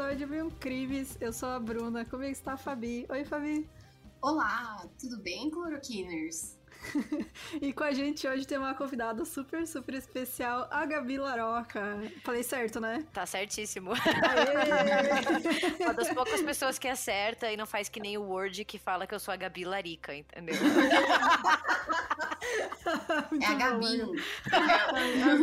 [0.00, 1.18] episódio de Crimes.
[1.20, 2.06] Eu sou a Bruna.
[2.06, 3.04] Como está a Fabi?
[3.10, 3.68] Oi, Fabi!
[4.22, 6.58] Olá, tudo bem, cloroquiners?
[7.60, 11.98] e com a gente hoje tem uma convidada super, super especial, a Gabi Laroca.
[12.24, 13.04] Falei certo, né?
[13.12, 13.92] Tá certíssimo.
[15.80, 19.06] uma das poucas pessoas que acerta e não faz que nem o Word que fala
[19.06, 20.54] que eu sou a Gabi Larica, entendeu?
[23.40, 24.00] é a Gabi.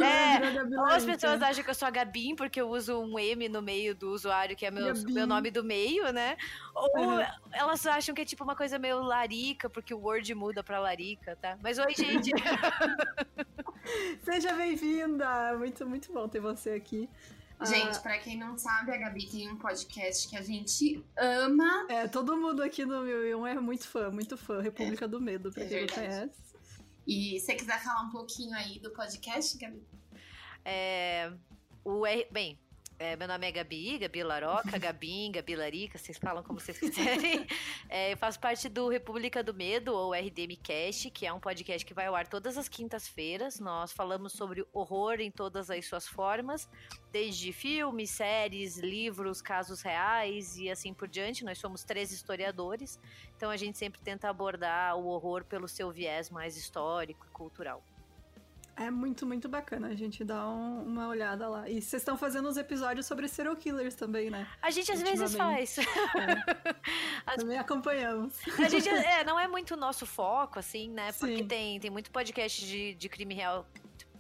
[0.04, 3.48] É, ou as pessoas acham que eu sou a Gabi porque eu uso um M
[3.48, 6.38] no meio do usuário, que é meu, meu nome do meio, né?
[6.74, 7.20] Ou uhum.
[7.52, 11.27] elas acham que é tipo uma coisa meio larica, porque o Word muda pra larica
[11.36, 11.58] tá?
[11.62, 12.32] Mas oi, gente!
[14.24, 15.58] Seja bem-vinda!
[15.58, 17.10] Muito, muito bom ter você aqui.
[17.66, 21.88] Gente, ah, para quem não sabe, a Gabi tem um podcast que a gente ama.
[21.90, 24.62] É, todo mundo aqui no 1001 é muito fã, muito fã.
[24.62, 26.02] República é, do Medo, pra é quem verdade.
[26.02, 26.48] não conhece.
[27.08, 29.82] E você quiser falar um pouquinho aí do podcast, Gabi?
[30.64, 31.32] É,
[31.84, 32.60] o R, bem,
[33.00, 37.46] é, meu nome é Gabi, Gabi Laroca, Gabim, Gabi Larica, vocês falam como vocês quiserem.
[37.90, 41.86] É, eu faço parte do República do Medo, ou RDM Cast, que é um podcast
[41.86, 43.62] que vai ao ar todas as quintas-feiras.
[43.62, 46.68] Nós falamos sobre horror em todas as suas formas,
[47.10, 51.46] desde filmes, séries, livros, casos reais e assim por diante.
[51.46, 53.00] Nós somos três historiadores,
[53.38, 57.82] então a gente sempre tenta abordar o horror pelo seu viés mais histórico e cultural.
[58.80, 59.88] É muito, muito bacana.
[59.88, 61.68] A gente dá um, uma olhada lá.
[61.68, 64.48] E vocês estão fazendo uns episódios sobre serial killers também, né?
[64.62, 65.80] A gente às vezes faz.
[65.80, 65.84] É.
[67.26, 67.38] As...
[67.38, 68.36] Também acompanhamos.
[68.60, 71.12] A gente, é, não é muito o nosso foco, assim, né?
[71.14, 73.66] Porque tem, tem muito podcast de, de crime real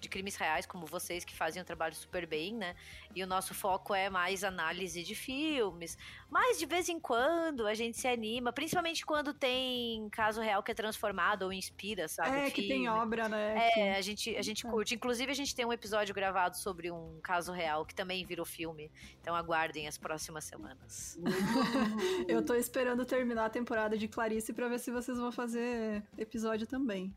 [0.02, 2.75] de crimes reais, como vocês, que fazem um trabalho super bem, né?
[3.16, 5.97] E o nosso foco é mais análise de filmes.
[6.30, 10.72] Mas de vez em quando a gente se anima, principalmente quando tem caso real que
[10.72, 12.38] é transformado ou inspira, sabe?
[12.38, 13.69] É, que tem obra, né?
[13.75, 14.96] É, a gente, a gente curte.
[14.96, 18.91] Inclusive, a gente tem um episódio gravado sobre um caso real que também virou filme.
[19.22, 21.18] Então aguardem as próximas semanas.
[22.28, 26.68] Eu tô esperando terminar a temporada de Clarice pra ver se vocês vão fazer episódio
[26.68, 27.16] também.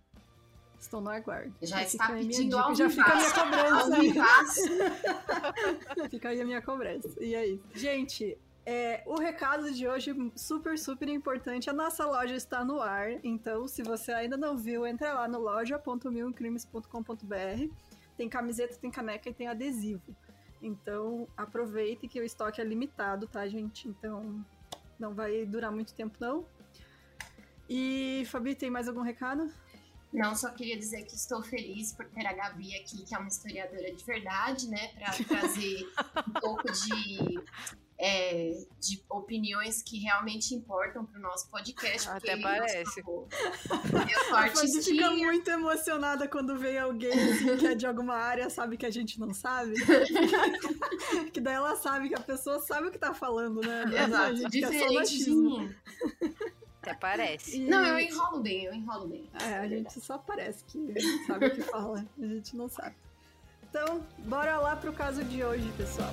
[0.81, 1.53] Estou no aguardo.
[1.61, 3.97] Já, está pedindo ao Já fica a minha cobrança.
[6.11, 7.11] fica aí a minha cobrança.
[7.21, 7.61] E aí?
[7.75, 11.69] Gente, é, o recado de hoje, super, super importante.
[11.69, 13.11] A nossa loja está no ar.
[13.23, 17.75] Então, se você ainda não viu, entra lá no loja.milcrimes.com.br.
[18.17, 20.17] Tem camiseta, tem caneca e tem adesivo.
[20.63, 23.87] Então, aproveite que o estoque é limitado, tá, gente?
[23.87, 24.43] Então,
[24.99, 26.47] não vai durar muito tempo, não.
[27.69, 29.53] E, Fabi, tem mais algum recado?
[30.13, 33.29] Não, só queria dizer que estou feliz por ter a Gabi aqui, que é uma
[33.29, 34.89] historiadora de verdade, né?
[34.89, 35.89] Para trazer
[36.27, 37.41] um pouco de,
[37.97, 42.09] é, de opiniões que realmente importam para o nosso podcast.
[42.09, 43.01] Até parece.
[43.01, 43.29] eu
[44.35, 44.83] artistinha.
[44.83, 48.91] fica muito emocionada quando vem alguém assim, que é de alguma área, sabe que a
[48.91, 49.75] gente não sabe.
[51.33, 53.85] que daí ela sabe que a pessoa sabe o que tá falando, né?
[53.85, 55.75] Exato, diferente de mim.
[56.83, 57.59] Até parece.
[57.59, 57.69] E...
[57.69, 59.29] Não, eu enrolo bem, eu enrolo bem.
[59.35, 60.95] É, a gente só parece que
[61.27, 62.97] sabe o que fala, a gente não sabe.
[63.69, 66.11] Então, bora lá pro caso de hoje, pessoal.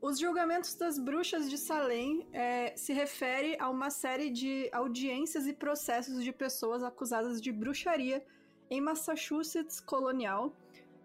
[0.00, 5.52] Os julgamentos das bruxas de Salem é, se refere a uma série de audiências e
[5.52, 8.24] processos de pessoas acusadas de bruxaria
[8.70, 10.54] em Massachusetts colonial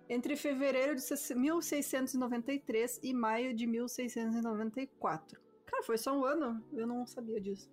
[0.10, 1.02] entre fevereiro de
[1.36, 5.40] 1693 e maio de 1694.
[5.66, 6.64] Cara, foi só um ano?
[6.74, 7.70] Eu não sabia disso.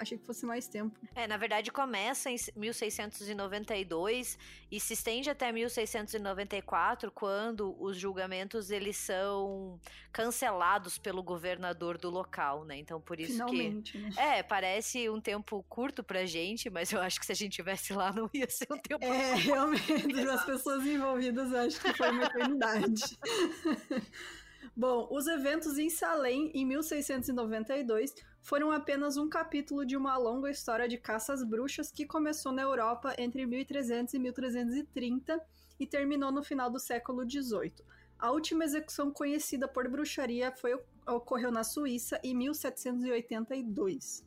[0.00, 0.98] Achei que fosse mais tempo.
[1.14, 4.38] É, na verdade começa em 1692
[4.72, 9.78] e se estende até 1694, quando os julgamentos eles são
[10.10, 12.78] cancelados pelo governador do local, né?
[12.78, 14.10] Então por isso Finalmente, que né?
[14.38, 17.92] é parece um tempo curto pra gente, mas eu acho que se a gente tivesse
[17.92, 19.04] lá não ia ser um tempo.
[19.04, 19.84] É, realmente,
[20.30, 23.18] as pessoas envolvidas acho que foi uma eternidade.
[24.76, 30.88] Bom, os eventos em Salem em 1692 foram apenas um capítulo de uma longa história
[30.88, 35.40] de caças bruxas que começou na Europa entre 1300 e 1330
[35.78, 37.74] e terminou no final do século XVIII.
[38.18, 44.24] A última execução conhecida por bruxaria foi, ocorreu na Suíça em 1782.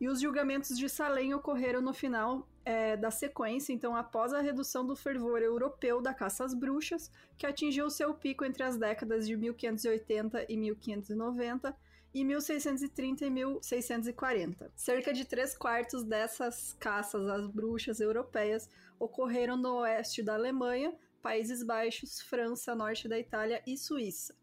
[0.00, 4.84] E os julgamentos de Salem ocorreram no final é, da sequência, então após a redução
[4.84, 9.36] do fervor europeu da caça às bruxas, que atingiu seu pico entre as décadas de
[9.36, 11.76] 1580 e 1590,
[12.12, 14.72] e 1630 e 1640.
[14.74, 21.62] Cerca de três quartos dessas caças às bruxas europeias ocorreram no oeste da Alemanha, Países
[21.62, 24.34] Baixos, França, norte da Itália e Suíça.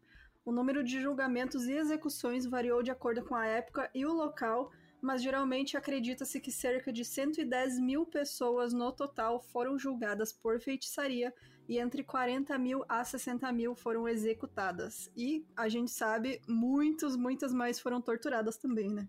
[0.44, 4.70] O número de julgamentos e execuções variou de acordo com a época e o local,
[5.04, 11.32] mas geralmente acredita-se que cerca de 110 mil pessoas no total foram julgadas por feitiçaria
[11.68, 15.10] e entre 40 mil a 60 mil foram executadas.
[15.14, 19.06] E a gente sabe, muitas, muitas mais foram torturadas também, né?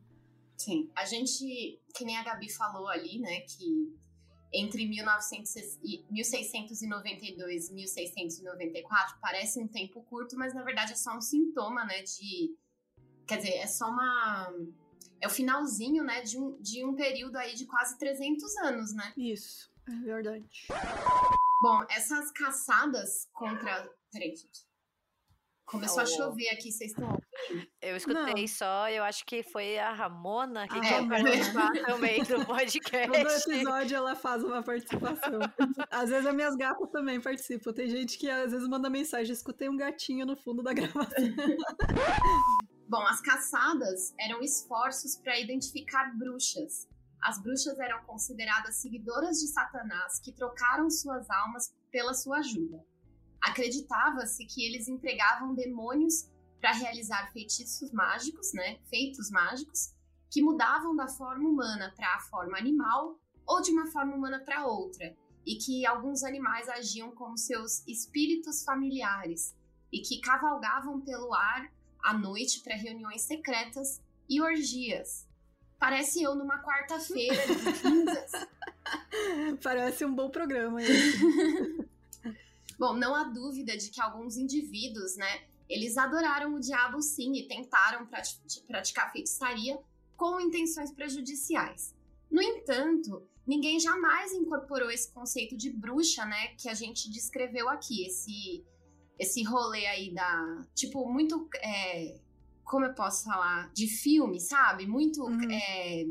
[0.57, 0.89] Sim.
[0.95, 3.93] A gente, que nem a Gabi falou ali, né, que
[4.53, 11.15] entre 1900 e 1692 e 1694 parece um tempo curto, mas na verdade é só
[11.15, 12.53] um sintoma, né, de
[13.25, 14.53] quer dizer, é só uma
[15.21, 19.13] é o finalzinho, né, de um, de um período aí de quase 300 anos, né?
[19.17, 20.67] Isso, é verdade.
[21.61, 23.89] Bom, essas caçadas contra.
[24.11, 24.65] Peraí, gente.
[25.65, 26.01] Começou oh.
[26.01, 27.67] a chover aqui, vocês estão ouvindo?
[27.81, 28.47] Eu escutei Não.
[28.47, 33.07] só, eu acho que foi a Ramona que ah, quer é, participar também do podcast.
[33.07, 35.39] Todo episódio ela faz uma participação.
[35.89, 37.73] às vezes as minhas gatas também participam.
[37.73, 41.33] Tem gente que às vezes manda mensagem, escutei um gatinho no fundo da gravação.
[42.87, 46.87] Bom, as caçadas eram esforços para identificar bruxas,
[47.19, 52.85] as bruxas eram consideradas seguidoras de Satanás que trocaram suas almas pela sua ajuda.
[53.41, 56.29] Acreditava-se que eles empregavam demônios
[56.61, 59.95] para realizar feitiços mágicos, né, feitos mágicos,
[60.29, 64.67] que mudavam da forma humana para a forma animal ou de uma forma humana para
[64.67, 69.55] outra, e que alguns animais agiam como seus espíritos familiares
[69.91, 71.71] e que cavalgavam pelo ar
[72.05, 75.25] à noite para reuniões secretas e orgias,
[75.79, 78.31] Parece eu numa quarta-feira de cinzas.
[79.61, 80.79] Parece um bom programa.
[82.79, 87.47] bom, não há dúvida de que alguns indivíduos, né, eles adoraram o diabo sim e
[87.47, 88.07] tentaram
[88.67, 89.77] praticar feitiçaria
[90.15, 91.93] com intenções prejudiciais.
[92.31, 98.07] No entanto, ninguém jamais incorporou esse conceito de bruxa, né, que a gente descreveu aqui,
[98.07, 98.65] esse
[99.17, 102.15] esse rolê aí da, tipo, muito é,
[102.65, 104.87] como eu posso falar, de filme, sabe?
[104.87, 105.23] Muito.
[105.23, 105.51] Uhum.
[105.51, 106.05] É,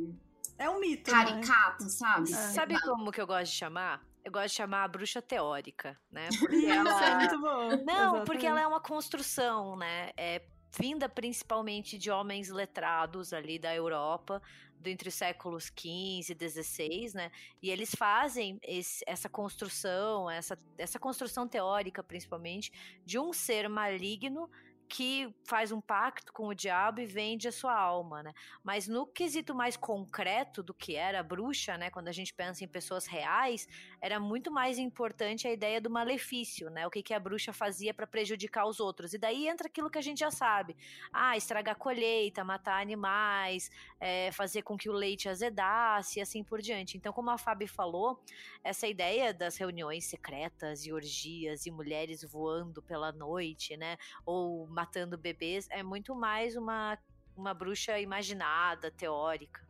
[0.59, 1.11] é um mito.
[1.11, 1.25] Né?
[1.25, 1.91] Caricato, né?
[1.91, 2.33] sabe?
[2.33, 2.37] É.
[2.37, 4.03] Sabe como que eu gosto de chamar?
[4.25, 6.29] Eu gosto de chamar a bruxa teórica, né?
[6.39, 7.05] Porque ela...
[7.05, 7.69] é muito bom.
[7.85, 8.27] Não, Exatamente.
[8.27, 10.11] porque ela é uma construção, né?
[10.17, 10.41] É
[10.77, 14.41] vinda principalmente de homens letrados ali da Europa,
[14.89, 17.31] entre os séculos XV e XVI, né?
[17.63, 22.73] E eles fazem esse, essa construção, essa, essa construção teórica, principalmente,
[23.05, 24.51] de um ser maligno
[24.95, 28.33] que faz um pacto com o diabo e vende a sua alma, né?
[28.63, 31.91] Mas no quesito mais concreto do que era a bruxa, né?
[31.91, 33.67] Quando a gente pensa em pessoas reais,
[34.01, 36.87] era muito mais importante a ideia do malefício, né?
[36.87, 39.13] O que, que a bruxa fazia para prejudicar os outros.
[39.13, 40.77] E daí entra aquilo que a gente já sabe:
[41.13, 46.45] ah, estragar a colheita, matar animais, é, fazer com que o leite azedasse e assim
[46.45, 46.97] por diante.
[46.97, 48.23] Então, como a Fábio falou,
[48.63, 53.97] essa ideia das reuniões secretas e orgias e mulheres voando pela noite, né?
[54.25, 56.99] Ou matando bebês, é muito mais uma,
[57.35, 59.67] uma bruxa imaginada, teórica.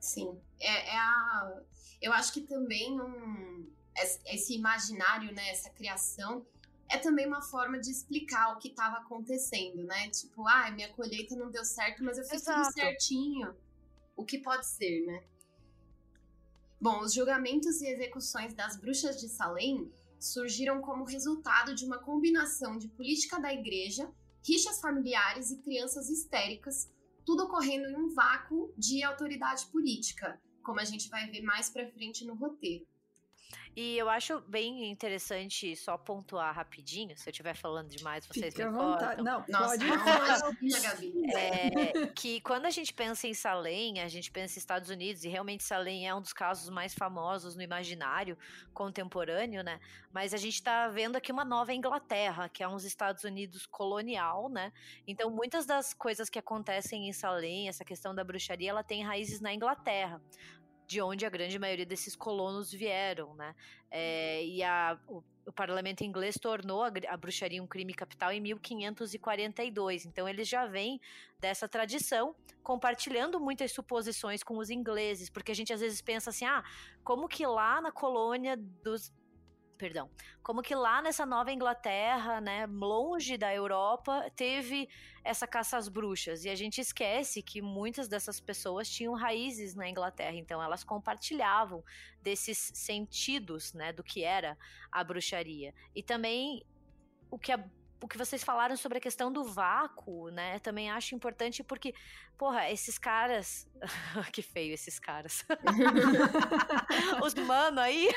[0.00, 1.62] Sim, é, é a.
[2.00, 3.68] Eu acho que também um,
[4.26, 6.46] esse imaginário, né, essa criação,
[6.88, 10.10] é também uma forma de explicar o que estava acontecendo, né?
[10.10, 12.62] Tipo, ah, minha colheita não deu certo, mas eu fiz Exato.
[12.62, 13.54] tudo certinho.
[14.16, 15.24] O que pode ser, né?
[16.80, 22.76] Bom, os julgamentos e execuções das bruxas de Salem surgiram como resultado de uma combinação
[22.76, 24.12] de política da igreja
[24.44, 26.90] rixas familiares e crianças histéricas,
[27.24, 31.90] tudo ocorrendo em um vácuo de autoridade política, como a gente vai ver mais para
[31.92, 32.86] frente no roteiro.
[33.74, 38.66] E eu acho bem interessante só pontuar rapidinho, se eu estiver falando demais, vocês Fique
[38.66, 39.24] me cortam.
[39.24, 41.12] Não, Nossa, pode não, Gabi.
[41.34, 45.28] É, que quando a gente pensa em Salem, a gente pensa em Estados Unidos, e
[45.28, 48.36] realmente Salem é um dos casos mais famosos no imaginário
[48.74, 49.80] contemporâneo, né?
[50.12, 54.50] Mas a gente está vendo aqui uma nova Inglaterra, que é uns Estados Unidos colonial,
[54.50, 54.70] né?
[55.06, 59.40] Então muitas das coisas que acontecem em Salem, essa questão da bruxaria, ela tem raízes
[59.40, 60.20] na Inglaterra
[60.92, 63.54] de onde a grande maioria desses colonos vieram, né?
[63.90, 68.40] É, e a, o, o, parlamento inglês tornou a, a, bruxaria um crime capital em
[68.40, 70.04] 1542.
[70.04, 71.00] Então eles já vêm
[71.40, 76.44] dessa tradição, compartilhando muitas suposições com os ingleses, porque a gente às vezes pensa assim,
[76.44, 76.62] ah,
[77.02, 79.10] como que lá na colônia dos
[79.82, 80.08] perdão,
[80.44, 84.88] como que lá nessa Nova Inglaterra, né, longe da Europa, teve
[85.24, 86.44] essa caça às bruxas.
[86.44, 91.82] E a gente esquece que muitas dessas pessoas tinham raízes na Inglaterra, então elas compartilhavam
[92.22, 94.56] desses sentidos, né, do que era
[94.92, 95.74] a bruxaria.
[95.96, 96.64] E também
[97.28, 97.58] o que a
[98.02, 100.58] o que vocês falaram sobre a questão do vácuo, né?
[100.58, 101.94] Também acho importante porque,
[102.36, 103.68] porra, esses caras.
[104.32, 105.44] que feio esses caras.
[107.24, 108.08] Os mano aí.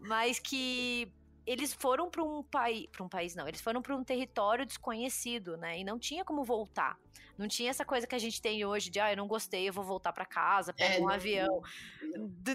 [0.00, 1.12] Mas que
[1.46, 5.56] eles foram para um país, para um país não, eles foram para um território desconhecido,
[5.56, 5.78] né?
[5.78, 6.98] E não tinha como voltar.
[7.38, 9.72] Não tinha essa coisa que a gente tem hoje de, ah, eu não gostei, eu
[9.72, 11.46] vou voltar para casa, pego é, um não, avião.
[11.46, 11.62] Não.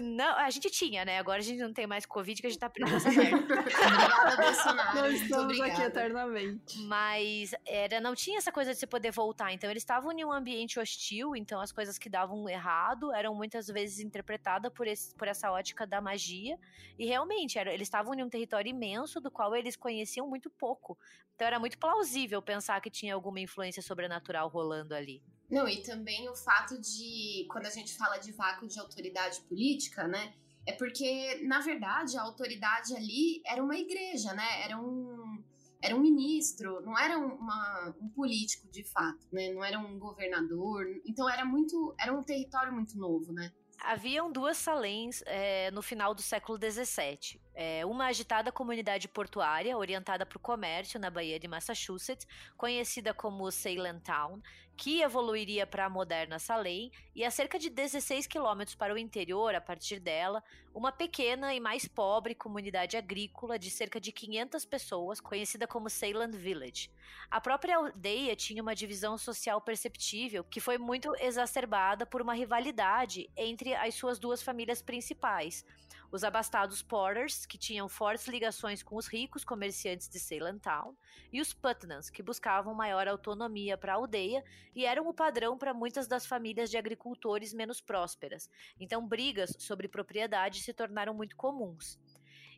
[0.02, 0.38] Não.
[0.38, 1.18] a gente tinha, né?
[1.18, 5.00] Agora a gente não tem mais Covid, que a gente tá preso Obrigada, Bolsonaro.
[5.00, 6.78] Nós estamos aqui eternamente.
[6.80, 9.52] Mas era, não tinha essa coisa de você poder voltar.
[9.52, 13.66] Então eles estavam em um ambiente hostil, então as coisas que davam errado eram muitas
[13.66, 16.58] vezes interpretadas por, esse, por essa ótica da magia.
[16.98, 20.98] E realmente, era, eles estavam em um território imenso do qual eles conheciam muito pouco.
[21.34, 25.22] Então era muito plausível pensar que tinha alguma influência sobrenatural rolando ali.
[25.52, 30.08] Não, e também o fato de, quando a gente fala de vácuo de autoridade política,
[30.08, 30.32] né?
[30.66, 34.62] É porque, na verdade, a autoridade ali era uma igreja, né?
[34.62, 35.44] Era um,
[35.82, 39.52] era um ministro, não era uma, um político de fato, né?
[39.52, 40.86] Não era um governador.
[41.04, 41.94] Então era muito.
[42.00, 43.52] Era um território muito novo, né?
[43.78, 47.41] Haviam duas Salens é, no final do século XVII.
[47.54, 53.50] É, uma agitada comunidade portuária orientada para o comércio na Baía de Massachusetts, conhecida como
[53.50, 54.40] Salem Town,
[54.76, 59.54] que evoluiria para a moderna Salem, e a cerca de 16 quilômetros para o interior,
[59.54, 60.42] a partir dela,
[60.74, 66.30] uma pequena e mais pobre comunidade agrícola de cerca de 500 pessoas, conhecida como Salem
[66.30, 66.90] Village.
[67.30, 73.30] A própria aldeia tinha uma divisão social perceptível que foi muito exacerbada por uma rivalidade
[73.36, 75.64] entre as suas duas famílias principais
[76.12, 80.94] os abastados Porters, que tinham fortes ligações com os ricos comerciantes de Salem Town,
[81.32, 84.44] e os Putnams, que buscavam maior autonomia para a aldeia
[84.76, 88.50] e eram o padrão para muitas das famílias de agricultores menos prósperas.
[88.78, 91.98] Então, brigas sobre propriedade se tornaram muito comuns.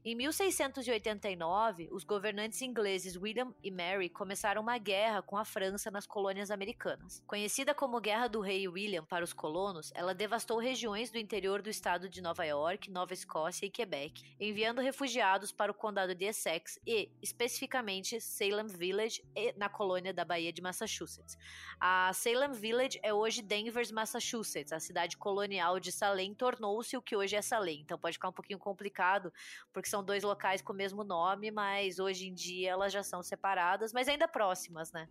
[0.06, 6.06] Em 1689, os governantes ingleses William e Mary começaram uma guerra com a França nas
[6.06, 7.22] colônias americanas.
[7.26, 11.70] Conhecida como Guerra do Rei William para os colonos, ela devastou regiões do interior do
[11.70, 16.78] estado de Nova York, Nova Escócia e Quebec, enviando refugiados para o condado de Essex
[16.86, 19.24] e, especificamente, Salem Village
[19.56, 21.38] na colônia da Baía de Massachusetts.
[21.80, 24.70] A Salem Village é hoje Denver, Massachusetts.
[24.70, 27.80] A cidade colonial de Salem tornou-se o que hoje é Salem.
[27.80, 29.32] Então pode ficar um pouquinho complicado,
[29.72, 33.22] porque são dois locais com o mesmo nome, mas hoje em dia elas já são
[33.22, 35.08] separadas, mas ainda próximas, né?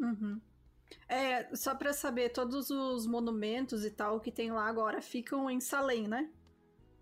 [0.00, 0.40] Uhum.
[1.06, 5.60] É, só para saber, todos os monumentos e tal que tem lá agora ficam em
[5.60, 6.30] Salem, né?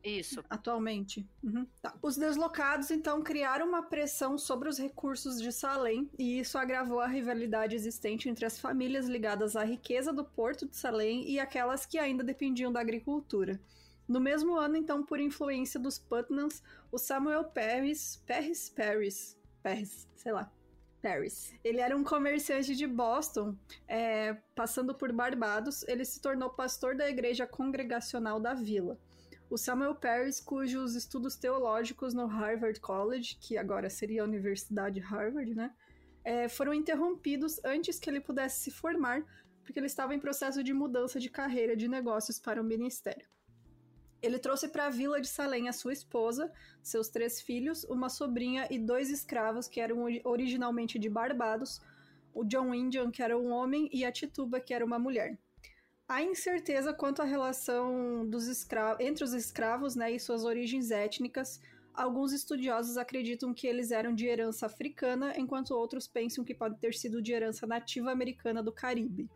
[0.02, 0.42] Isso.
[0.50, 1.24] Atualmente.
[1.44, 1.64] Uhum.
[1.80, 1.94] Tá.
[2.02, 7.06] Os deslocados, então, criaram uma pressão sobre os recursos de Salem, e isso agravou a
[7.06, 11.98] rivalidade existente entre as famílias ligadas à riqueza do porto de Salem e aquelas que
[11.98, 13.60] ainda dependiam da agricultura.
[14.08, 20.32] No mesmo ano, então, por influência dos Putnams, o Samuel Paris, Paris, Paris, Paris, sei
[20.32, 20.50] lá,
[21.02, 21.54] Paris.
[21.64, 23.56] Ele era um comerciante de Boston,
[23.88, 28.98] é, passando por Barbados, ele se tornou pastor da igreja congregacional da vila.
[29.50, 35.54] O Samuel Paris, cujos estudos teológicos no Harvard College, que agora seria a Universidade Harvard,
[35.54, 35.74] né,
[36.24, 39.24] é, foram interrompidos antes que ele pudesse se formar,
[39.64, 43.26] porque ele estava em processo de mudança de carreira de negócios para o ministério.
[44.22, 48.68] Ele trouxe para a vila de Salem a sua esposa, seus três filhos, uma sobrinha
[48.70, 51.80] e dois escravos que eram originalmente de Barbados,
[52.32, 55.36] o John Indian, que era um homem, e a Tituba, que era uma mulher.
[56.08, 58.46] Há incerteza quanto à relação dos
[59.00, 61.60] entre os escravos né, e suas origens étnicas.
[61.92, 66.94] Alguns estudiosos acreditam que eles eram de herança africana, enquanto outros pensam que podem ter
[66.94, 69.28] sido de herança nativa americana do Caribe.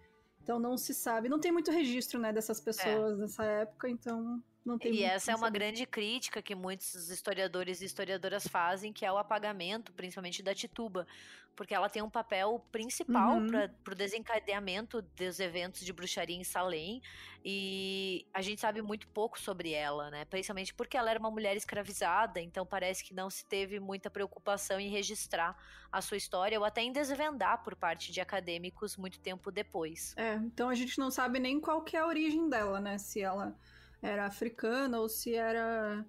[0.42, 3.20] Então não se sabe, não tem muito registro né, dessas pessoas é.
[3.22, 7.84] nessa época, então não tem e essa é uma grande crítica que muitos historiadores e
[7.84, 11.06] historiadoras fazem, que é o apagamento, principalmente da Tituba,
[11.54, 13.46] porque ela tem um papel principal uhum.
[13.46, 17.00] para o desencadeamento dos eventos de bruxaria em Salem,
[17.44, 20.24] e a gente sabe muito pouco sobre ela, né?
[20.24, 24.80] Principalmente porque ela era uma mulher escravizada, então parece que não se teve muita preocupação
[24.80, 25.56] em registrar
[25.92, 30.12] a sua história ou até em desvendar por parte de acadêmicos muito tempo depois.
[30.16, 32.98] É, então a gente não sabe nem qual que é a origem dela, né?
[32.98, 33.56] Se ela
[34.06, 36.04] era africana ou se era.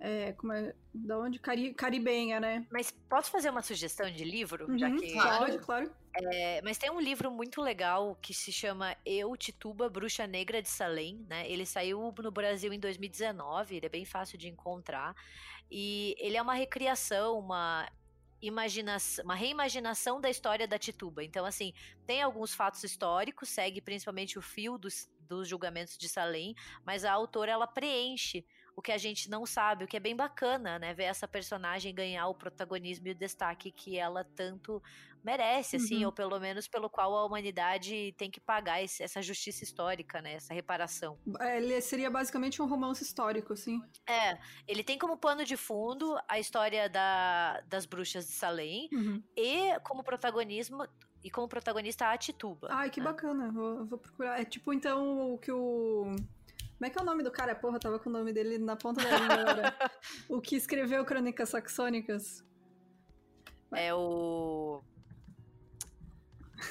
[0.00, 1.38] É, como é, da onde?
[1.38, 2.66] Cari caribenha, né?
[2.70, 4.68] Mas posso fazer uma sugestão de livro?
[4.68, 5.12] Uhum, já que...
[5.12, 5.90] Claro, claro.
[6.16, 10.68] É, mas tem um livro muito legal que se chama Eu, Tituba, Bruxa Negra de
[10.68, 11.48] Salem, né?
[11.50, 15.14] Ele saiu no Brasil em 2019, ele é bem fácil de encontrar.
[15.70, 17.88] E ele é uma recriação, uma
[18.40, 21.24] imaginação, uma reimaginação da história da Tituba.
[21.24, 21.72] Então, assim,
[22.06, 26.54] tem alguns fatos históricos, segue principalmente o fio dos, dos julgamentos de Salem,
[26.84, 28.44] mas a autora ela preenche
[28.76, 30.92] o que a gente não sabe, o que é bem bacana, né?
[30.94, 34.82] Ver essa personagem ganhar o protagonismo e o destaque que ela tanto
[35.22, 36.06] merece, assim, uhum.
[36.06, 40.34] ou pelo menos pelo qual a humanidade tem que pagar esse, essa justiça histórica, né?
[40.34, 41.18] Essa reparação.
[41.40, 43.80] É, ele seria basicamente um romance histórico, assim.
[44.06, 44.38] É,
[44.68, 49.22] ele tem como pano de fundo a história da, das bruxas de Salem uhum.
[49.34, 50.86] e como protagonismo
[51.24, 52.68] e como protagonista a Tituba.
[52.70, 53.06] Ai, que né?
[53.06, 53.50] bacana.
[53.50, 54.38] Vou, vou procurar.
[54.38, 56.14] É tipo, então, o que o.
[56.76, 57.54] Como é que é o nome do cara?
[57.54, 59.74] Porra, tava com o nome dele na ponta da língua agora.
[60.28, 62.44] o que escreveu Crônicas Saxônicas.
[63.72, 64.82] É o.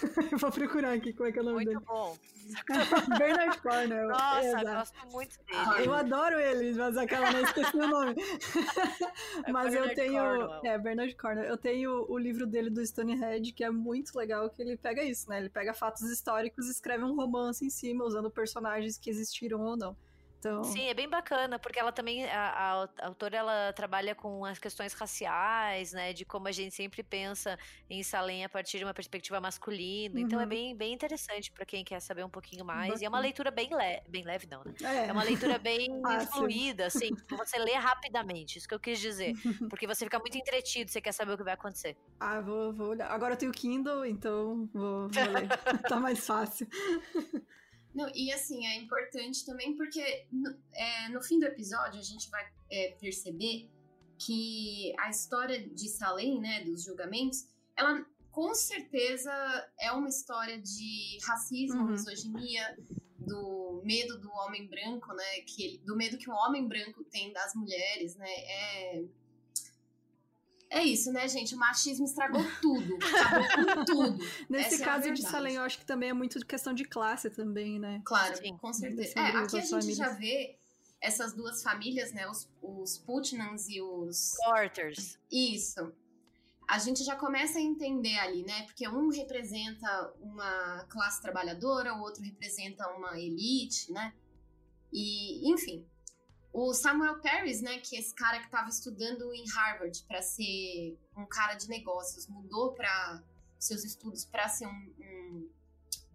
[0.40, 1.80] Vou procurar aqui como é que é o nome muito dele.
[1.80, 2.18] Muito bom.
[3.18, 4.10] Bernard Cornwell.
[4.10, 4.66] Nossa, Exato.
[4.66, 5.88] gosto muito dele.
[5.88, 8.16] Eu adoro ele, mas aquela não esqueci o nome.
[9.46, 10.24] É mas Bernard eu tenho.
[10.24, 10.62] Cornwell.
[10.64, 11.46] É, Bernard Cornwell.
[11.46, 15.30] Eu tenho o livro dele do Stonehenge, que é muito legal, que ele pega isso,
[15.30, 15.40] né?
[15.40, 19.76] Ele pega fatos históricos e escreve um romance em cima, usando personagens que existiram ou
[19.76, 19.96] não.
[20.44, 20.64] Então...
[20.66, 24.60] Sim, é bem bacana, porque ela também, a, a, a, autora, ela trabalha com as
[24.60, 27.58] questões raciais, né, de como a gente sempre pensa
[27.90, 30.26] em Salem a partir de uma perspectiva masculina, uhum.
[30.26, 30.50] então é uhum.
[30.50, 33.04] bem, bem interessante para quem quer saber um pouquinho mais, bacana.
[33.04, 35.90] e é uma leitura bem, le bem leve, não, né, é, é uma leitura bem
[36.34, 39.34] fluida, assim, você lê rapidamente, isso que eu quis dizer,
[39.70, 41.96] porque você fica muito entretido, você quer saber o que vai acontecer.
[42.20, 45.48] Ah, vou, vou olhar, agora eu tenho Kindle, então vou, vou ler,
[45.88, 46.68] tá mais fácil.
[47.94, 52.30] Não, e assim, é importante também porque no, é, no fim do episódio a gente
[52.30, 53.70] vai é, perceber
[54.18, 59.32] que a história de Salem, né, dos julgamentos, ela com certeza
[59.80, 61.92] é uma história de racismo, uhum.
[61.92, 62.78] misoginia,
[63.20, 67.32] do medo do homem branco, né, que ele, do medo que o homem branco tem
[67.32, 69.06] das mulheres, né, é
[70.74, 71.54] é isso, né, gente?
[71.54, 72.96] O machismo estragou tudo.
[72.96, 74.18] Acabou com tudo.
[74.50, 76.84] Nesse Essa é caso é de Salem, eu acho que também é muito questão de
[76.84, 78.02] classe também, né?
[78.04, 78.58] Claro, Sim.
[78.58, 79.14] com certeza.
[79.16, 79.98] É, aqui a gente famílias.
[79.98, 80.58] já vê
[81.00, 82.28] essas duas famílias, né?
[82.28, 84.36] Os, os Putnams e os...
[84.44, 85.20] Porters.
[85.32, 85.94] Isso.
[86.68, 88.64] A gente já começa a entender ali, né?
[88.64, 94.12] Porque um representa uma classe trabalhadora, o outro representa uma elite, né?
[94.92, 95.86] E, enfim,
[96.54, 101.00] o Samuel Paris, né, que é esse cara que estava estudando em Harvard para ser
[101.18, 103.24] um cara de negócios, mudou para
[103.58, 105.50] seus estudos para ser um, um,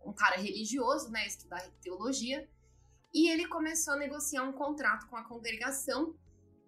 [0.07, 2.49] um, cara religioso, né, estudar teologia,
[3.13, 6.15] e ele começou a negociar um contrato com a congregação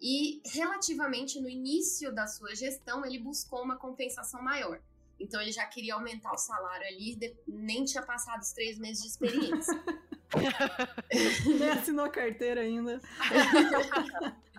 [0.01, 4.83] e relativamente no início da sua gestão ele buscou uma compensação maior.
[5.19, 9.09] Então ele já queria aumentar o salário ali, nem tinha passado os três meses de
[9.11, 9.75] experiência.
[11.59, 13.01] Nem assinou carteira ainda.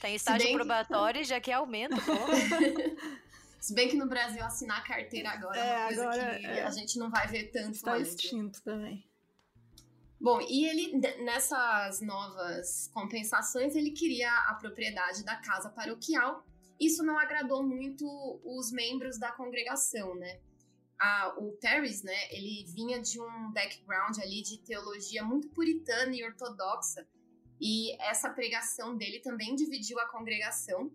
[0.00, 0.54] Tem estágio bem...
[0.54, 2.12] probatório já que aumenta, pô.
[3.58, 6.46] Se bem que no Brasil assinar a carteira agora é, é uma coisa agora, que
[6.46, 6.62] é.
[6.64, 9.08] a gente não vai ver tanto Está extinto também.
[10.20, 16.46] Bom, e ele, nessas novas compensações, ele queria a propriedade da casa paroquial.
[16.78, 18.06] Isso não agradou muito
[18.44, 20.38] os membros da congregação, né?
[21.38, 27.06] O Paris, né, ele vinha de um background ali de teologia muito puritana e ortodoxa,
[27.60, 30.90] e essa pregação dele também dividiu a congregação,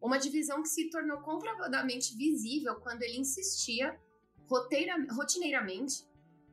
[0.00, 3.98] uma divisão que se tornou comprovadamente visível quando ele insistia
[4.46, 6.06] roteira, rotineiramente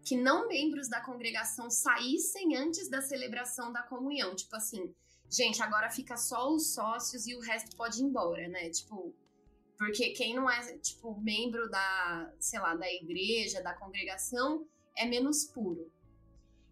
[0.04, 4.94] que não membros da congregação saíssem antes da celebração da comunhão, tipo assim,
[5.30, 8.70] gente, agora fica só os sócios e o resto pode ir embora, né?
[8.70, 9.16] Tipo,
[9.78, 15.46] porque quem não é, tipo, membro da, sei lá, da igreja, da congregação, é menos
[15.46, 15.92] puro.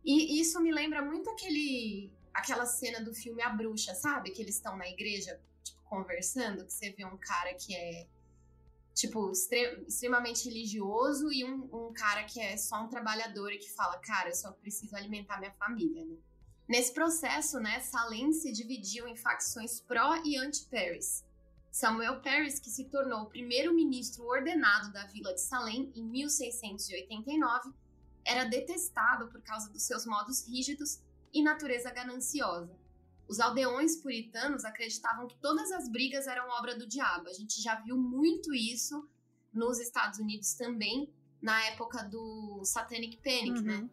[0.04, 4.32] E isso me lembra muito aquele aquela cena do filme A Bruxa, sabe?
[4.32, 8.08] Que eles estão na igreja, tipo, conversando, que você vê um cara que é,
[8.94, 13.70] tipo, extre extremamente religioso e um, um, cara que é só um trabalhador e que
[13.72, 16.18] fala, cara, eu só preciso alimentar minha família, né?
[16.68, 21.24] Nesse processo, né, Salem se dividiu em facções pró e anti-Paris.
[21.74, 27.74] Samuel Paris, que se tornou o primeiro ministro ordenado da vila de Salem em 1689,
[28.24, 31.02] era detestado por causa dos seus modos rígidos
[31.34, 32.78] e natureza gananciosa.
[33.28, 37.28] Os aldeões puritanos acreditavam que todas as brigas eram obra do diabo.
[37.28, 39.10] A gente já viu muito isso
[39.52, 43.78] nos Estados Unidos também, na época do Satanic Panic, né?
[43.78, 43.82] uhum.
[43.82, 43.90] né?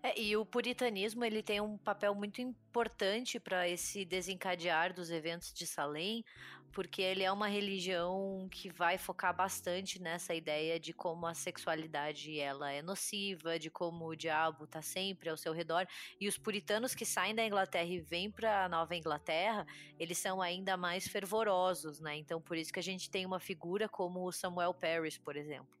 [0.00, 5.52] É, e o puritanismo ele tem um papel muito importante para esse desencadear dos eventos
[5.52, 6.24] de Salem,
[6.72, 12.38] porque ele é uma religião que vai focar bastante nessa ideia de como a sexualidade
[12.38, 15.86] ela é nociva, de como o diabo está sempre ao seu redor.
[16.20, 19.66] E os puritanos que saem da Inglaterra e vêm para a Nova Inglaterra,
[19.98, 22.16] eles são ainda mais fervorosos, né?
[22.16, 25.77] Então por isso que a gente tem uma figura como o Samuel Paris, por exemplo.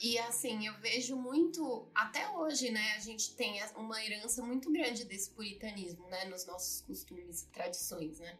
[0.00, 5.04] E assim, eu vejo muito, até hoje, né, a gente tem uma herança muito grande
[5.04, 8.38] desse puritanismo, né, nos nossos costumes e tradições, né?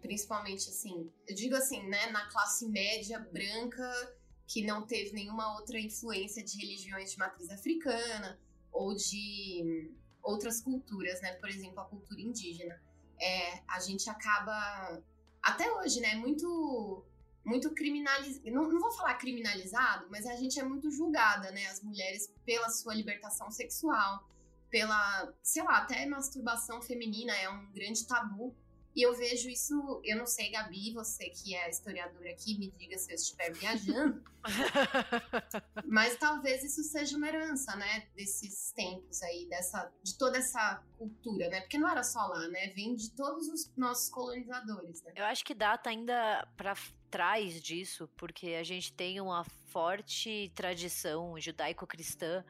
[0.00, 4.16] Principalmente assim, eu digo assim, né, na classe média branca
[4.48, 8.40] que não teve nenhuma outra influência de religiões de matriz africana
[8.72, 11.34] ou de outras culturas, né?
[11.34, 12.82] Por exemplo, a cultura indígena.
[13.20, 15.02] É, a gente acaba
[15.42, 17.04] até hoje, né, muito
[17.48, 21.82] muito criminalizado, não, não vou falar criminalizado, mas a gente é muito julgada, né, as
[21.82, 24.28] mulheres pela sua libertação sexual,
[24.70, 28.54] pela, sei lá, até masturbação feminina é um grande tabu.
[28.94, 32.98] E eu vejo isso, eu não sei, Gabi, você que é historiadora aqui, me diga
[32.98, 34.24] se eu estiver viajando.
[35.86, 41.48] mas talvez isso seja uma herança, né, desses tempos aí, dessa, de toda essa cultura,
[41.48, 41.60] né?
[41.60, 42.68] Porque não era só lá, né?
[42.74, 45.12] Vem de todos os nossos colonizadores, né?
[45.14, 46.74] Eu acho que data ainda para
[47.10, 52.44] trás disso, porque a gente tem uma forte tradição judaico-cristã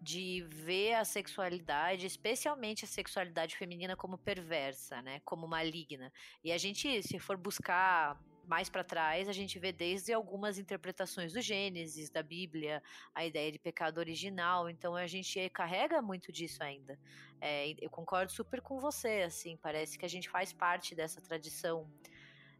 [0.00, 5.20] de ver a sexualidade, especialmente a sexualidade feminina, como perversa, né?
[5.24, 6.12] Como maligna.
[6.42, 11.32] E a gente, se for buscar mais para trás, a gente vê desde algumas interpretações
[11.32, 12.82] do Gênesis, da Bíblia,
[13.14, 14.68] a ideia de pecado original.
[14.68, 16.98] Então a gente carrega muito disso ainda.
[17.40, 21.88] É, eu concordo super com você, assim, parece que a gente faz parte dessa tradição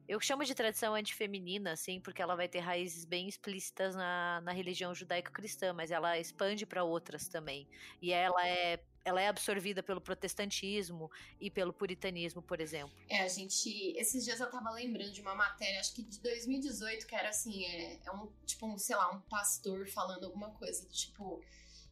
[0.09, 4.53] eu chamo de tradição antifeminina, assim, porque ela vai ter raízes bem explícitas na, na
[4.53, 7.69] religião judaico-cristã, mas ela expande para outras também.
[8.01, 11.11] E ela é ela é absorvida pelo protestantismo
[11.41, 12.95] e pelo puritanismo, por exemplo.
[13.09, 13.69] É, a gente.
[13.97, 17.65] Esses dias eu tava lembrando de uma matéria, acho que de 2018, que era assim:
[17.65, 21.43] é, é um, tipo, um, sei lá, um pastor falando alguma coisa, tipo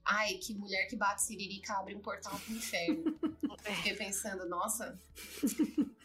[0.04, 3.18] ai, que mulher que bate siririca abre um portal pro inferno.
[3.62, 4.98] Fiquei pensando, nossa.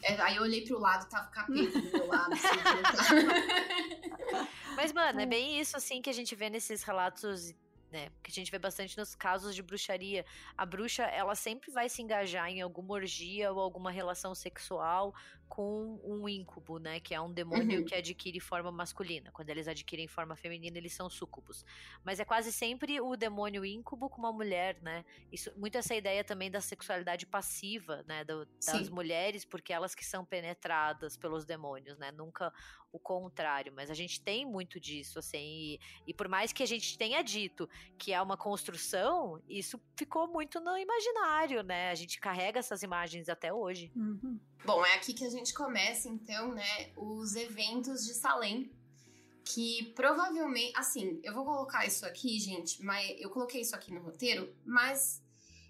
[0.03, 2.33] É, aí eu olhei pro lado, tava o capeta do meu lado.
[2.33, 2.45] Assim,
[4.75, 7.53] Mas, mano, é bem isso, assim, que a gente vê nesses relatos
[7.91, 8.09] né?
[8.21, 10.25] Que a gente vê bastante nos casos de bruxaria.
[10.57, 15.15] A bruxa, ela sempre vai se engajar em alguma orgia ou alguma relação sexual
[15.47, 16.99] com um íncubus, né?
[16.99, 17.85] Que é um demônio uhum.
[17.85, 19.31] que adquire forma masculina.
[19.31, 21.65] Quando eles adquirem forma feminina, eles são súcubos.
[22.03, 25.05] Mas é quase sempre o demônio íncubus com uma mulher, né?
[25.31, 28.23] Isso, muito essa ideia também da sexualidade passiva, né?
[28.23, 32.11] Do, das mulheres, porque elas que são penetradas pelos demônios, né?
[32.11, 32.51] Nunca
[32.91, 33.73] o contrário.
[33.75, 35.37] Mas a gente tem muito disso, assim.
[35.37, 40.27] E, e por mais que a gente tenha dito que é uma construção, isso ficou
[40.27, 41.91] muito no imaginário, né?
[41.91, 43.91] A gente carrega essas imagens até hoje.
[43.95, 44.39] Uhum.
[44.65, 48.71] Bom, é aqui que a gente começa, então, né, os eventos de Salem,
[49.43, 54.01] que provavelmente, assim, eu vou colocar isso aqui, gente, mas eu coloquei isso aqui no
[54.01, 55.21] roteiro, mas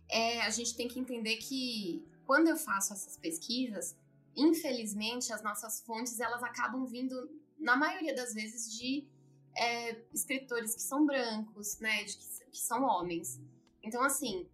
[0.08, 3.98] é, a gente tem que entender que quando eu faço essas pesquisas,
[4.34, 7.30] infelizmente as nossas fontes elas acabam vindo,
[7.60, 9.06] na maioria das vezes, de
[9.58, 13.42] é, escritores que são brancos, né, de que, que são homens.
[13.84, 14.48] Então, assim,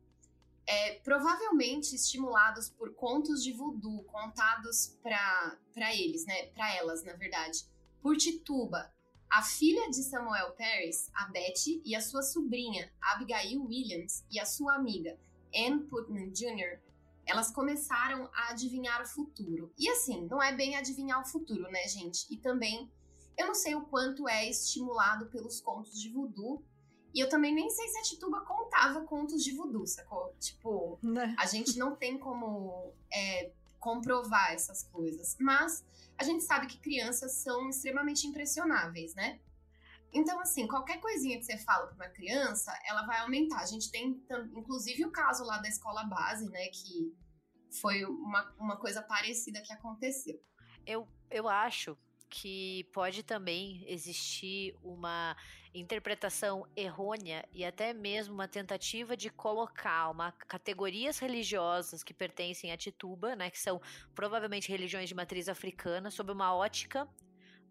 [0.72, 7.66] é, provavelmente estimulados por contos de voodoo contados para eles, né, para elas, na verdade,
[8.02, 8.90] por Tituba,
[9.30, 14.46] a filha de Samuel Paris, a Betty, e a sua sobrinha, Abigail Williams, e a
[14.46, 15.20] sua amiga,
[15.54, 16.80] Anne Putnam Jr.,
[17.26, 19.74] elas começaram a adivinhar o futuro.
[19.78, 22.26] E assim, não é bem adivinhar o futuro, né, gente?
[22.30, 22.90] E também,
[23.38, 26.64] eu não sei o quanto é estimulado pelos contos de voodoo,
[27.14, 30.34] e eu também nem sei se a Tituba contava contos de voodoo, sacou?
[30.40, 31.36] Tipo, né?
[31.38, 35.36] a gente não tem como é, comprovar essas coisas.
[35.40, 35.84] Mas
[36.18, 39.40] a gente sabe que crianças são extremamente impressionáveis, né?
[40.14, 43.60] Então, assim, qualquer coisinha que você fala para uma criança, ela vai aumentar.
[43.60, 44.22] A gente tem,
[44.56, 46.68] inclusive, o caso lá da escola base, né?
[46.68, 47.14] Que
[47.82, 50.40] foi uma, uma coisa parecida que aconteceu.
[50.86, 51.98] Eu, eu acho
[52.32, 55.36] que pode também existir uma
[55.74, 62.78] interpretação errônea e até mesmo uma tentativa de colocar uma categorias religiosas que pertencem a
[62.78, 63.82] Tituba, né, que são
[64.16, 67.08] provavelmente religiões de matriz africana, sob uma ótica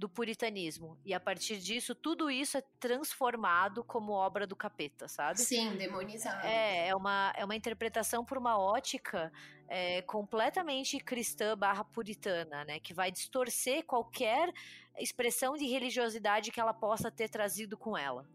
[0.01, 0.99] do puritanismo.
[1.05, 5.39] E a partir disso, tudo isso é transformado como obra do capeta, sabe?
[5.39, 6.47] Sim, demonizado.
[6.47, 9.31] É, é uma, é uma interpretação por uma ótica
[9.69, 12.81] é, completamente cristã barra puritana, né?
[12.81, 14.51] Que vai distorcer qualquer
[14.99, 18.27] expressão de religiosidade que ela possa ter trazido com ela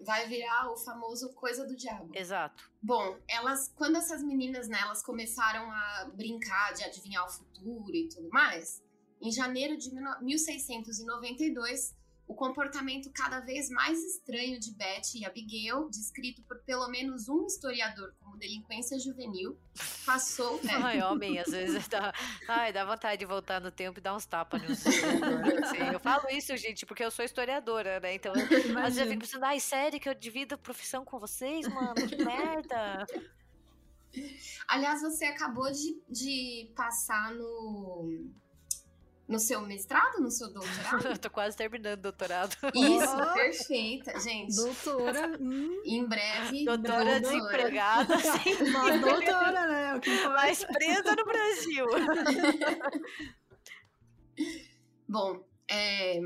[0.00, 2.08] vai virar o famoso coisa do diabo.
[2.14, 2.70] Exato.
[2.80, 8.08] Bom, elas, quando essas meninas, né, elas começaram a brincar de adivinhar o futuro e
[8.08, 8.80] tudo mais,
[9.22, 11.94] em janeiro de 1692,
[12.26, 17.46] o comportamento cada vez mais estranho de Beth e Abigail, descrito por pelo menos um
[17.46, 19.58] historiador como delinquência juvenil,
[20.06, 20.58] passou.
[20.64, 20.74] É.
[20.74, 22.12] Ai, homem, às vezes dá,
[22.48, 24.72] ai, dá vontade de voltar no tempo e dar uns tapas no.
[24.72, 28.14] Assim, eu falo isso, gente, porque eu sou historiadora, né?
[28.14, 31.94] Então, às vezes eu fico pensando, ai, sério que eu divido profissão com vocês, mano?
[32.08, 33.06] Que merda!
[34.68, 38.30] Aliás, você acabou de, de passar no
[39.28, 41.06] no seu mestrado, no seu doutorado?
[41.06, 42.56] Eu tô quase terminando o doutorado.
[42.74, 44.54] Isso, oh, perfeita, gente.
[44.54, 45.32] Doutora.
[45.42, 45.82] Hum.
[45.84, 46.64] Em breve.
[46.64, 48.18] Doutora, desempregada.
[48.20, 48.54] Sim.
[48.64, 49.94] Uma doutora, né?
[49.96, 51.86] O que Mais presa no Brasil.
[55.08, 56.20] Bom, é,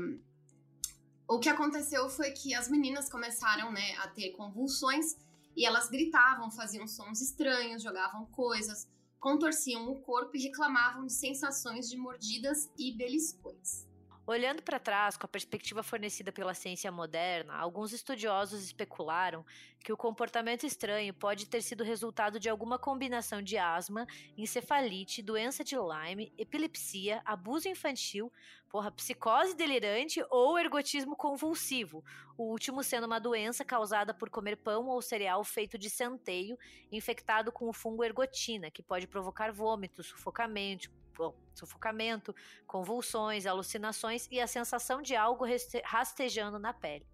[1.27, 5.17] o que aconteceu foi que as meninas começaram né, a ter convulsões
[5.55, 8.87] e elas gritavam, faziam sons estranhos, jogavam coisas
[9.19, 13.87] contorciam o corpo e reclamavam de sensações de mordidas e beliscões.
[14.29, 19.45] Olhando para trás, com a perspectiva fornecida pela ciência moderna, alguns estudiosos especularam
[19.79, 24.05] que o comportamento estranho pode ter sido resultado de alguma combinação de asma,
[24.37, 28.29] encefalite, doença de Lyme, epilepsia, abuso infantil,
[28.67, 32.03] porra, psicose delirante ou ergotismo convulsivo,
[32.37, 36.59] o último sendo uma doença causada por comer pão ou cereal feito de centeio,
[36.91, 44.39] infectado com o fungo ergotina, que pode provocar vômitos, sufocamento, bom, sufocamento, convulsões, alucinações e
[44.39, 45.45] a sensação de algo
[45.83, 47.05] rastejando na pele.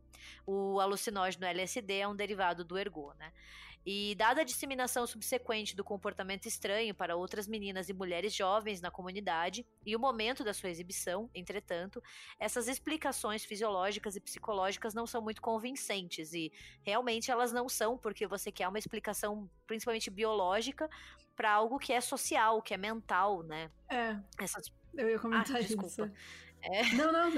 [0.45, 3.31] O alucinógeno LSD é um derivado do ergo, né?
[3.85, 8.89] E dada a disseminação subsequente do comportamento estranho para outras meninas e mulheres jovens na
[8.89, 12.01] comunidade e o momento da sua exibição, entretanto,
[12.39, 18.25] essas explicações fisiológicas e psicológicas não são muito convincentes e realmente elas não são porque
[18.25, 20.89] você quer uma explicação principalmente biológica
[21.35, 23.69] para algo que é social, que é mental, né?
[23.89, 24.17] É.
[24.39, 24.71] Essas...
[24.93, 26.11] Eu ia comentar ah, isso.
[26.61, 26.93] É.
[26.93, 27.29] Não, não,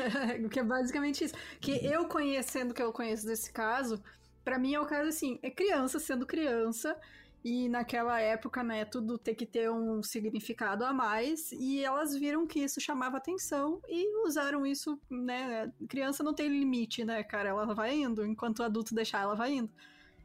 [0.46, 1.34] o que é basicamente isso.
[1.60, 4.02] Que eu conhecendo o que eu conheço desse caso,
[4.46, 6.96] para mim é o caso assim, é criança sendo criança,
[7.44, 12.48] e naquela época, né, tudo tem que ter um significado a mais, e elas viram
[12.48, 17.74] que isso chamava atenção e usaram isso, né, criança não tem limite, né, cara, ela
[17.74, 19.72] vai indo, enquanto o adulto deixar, ela vai indo.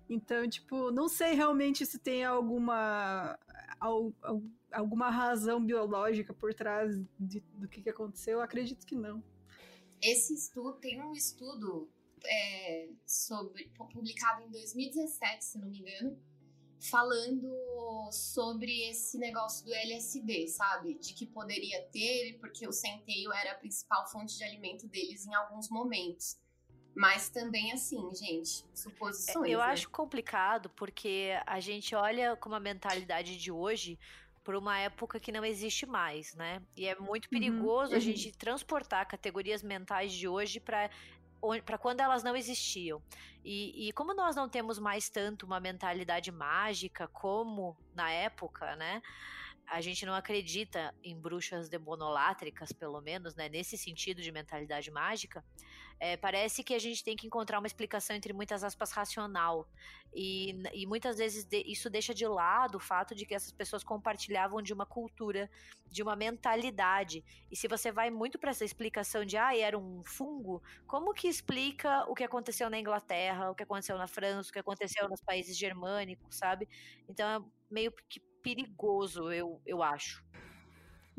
[0.09, 3.39] Então, tipo, não sei realmente se tem alguma
[4.73, 8.39] alguma razão biológica por trás de, do que, aconteceu?
[8.39, 9.23] Eu acredito que não.
[10.03, 11.89] Esse estudo tem um estudo
[12.25, 16.19] é, sobre publicado em 2017, se não me engano,
[16.81, 20.95] falando sobre esse negócio do LSD, sabe?
[20.95, 25.35] De que poderia ter, porque o centeio era a principal fonte de alimento deles em
[25.35, 26.39] alguns momentos.
[26.95, 29.51] Mas também assim, gente, suposições.
[29.51, 29.65] Eu né?
[29.65, 33.99] acho complicado porque a gente olha com a mentalidade de hoje
[34.43, 36.63] por uma época que não existe mais, né?
[36.77, 37.97] E é muito uhum, perigoso uhum.
[37.97, 40.91] a gente transportar categorias mentais de hoje para
[41.65, 43.03] para quando elas não existiam.
[43.45, 49.03] E, e, como nós não temos mais tanto uma mentalidade mágica como na época, né?
[49.71, 53.49] A gente não acredita em bruxas demonolátricas, pelo menos, né?
[53.49, 55.45] Nesse sentido de mentalidade mágica
[56.01, 59.69] é, parece que a gente tem que encontrar uma explicação entre muitas aspas racional.
[60.15, 63.85] E, e muitas vezes de, isso deixa de lado o fato de que essas pessoas
[63.85, 65.49] compartilhavam de uma cultura,
[65.87, 67.23] de uma mentalidade.
[67.51, 71.29] E se você vai muito para essa explicação de, ah, era um fungo, como que
[71.29, 75.21] explica o que aconteceu na Inglaterra, o que aconteceu na França, o que aconteceu nos
[75.21, 76.67] países germânicos, sabe?
[77.07, 80.23] Então é meio que perigoso, eu, eu acho.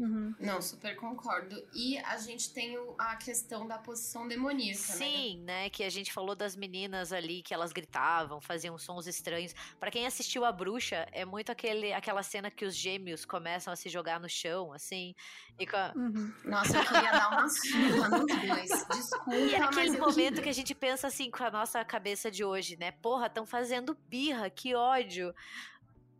[0.01, 0.33] Uhum.
[0.39, 1.55] Não, super concordo.
[1.75, 4.95] E a gente tem o, a questão da posição demoníaca, né?
[4.95, 5.63] Sim, né?
[5.63, 5.69] né?
[5.69, 9.53] Que a gente falou das meninas ali que elas gritavam, faziam sons estranhos.
[9.79, 13.75] Para quem assistiu a bruxa, é muito aquele, aquela cena que os gêmeos começam a
[13.75, 15.13] se jogar no chão, assim.
[15.59, 15.93] E a...
[15.95, 16.33] uhum.
[16.45, 18.87] Nossa, eu queria dar uma surra nos dois.
[18.87, 19.35] Desculpa.
[19.35, 22.75] E é aquele momento que a gente pensa assim com a nossa cabeça de hoje,
[22.75, 22.91] né?
[22.91, 25.31] Porra, estão fazendo birra, que ódio.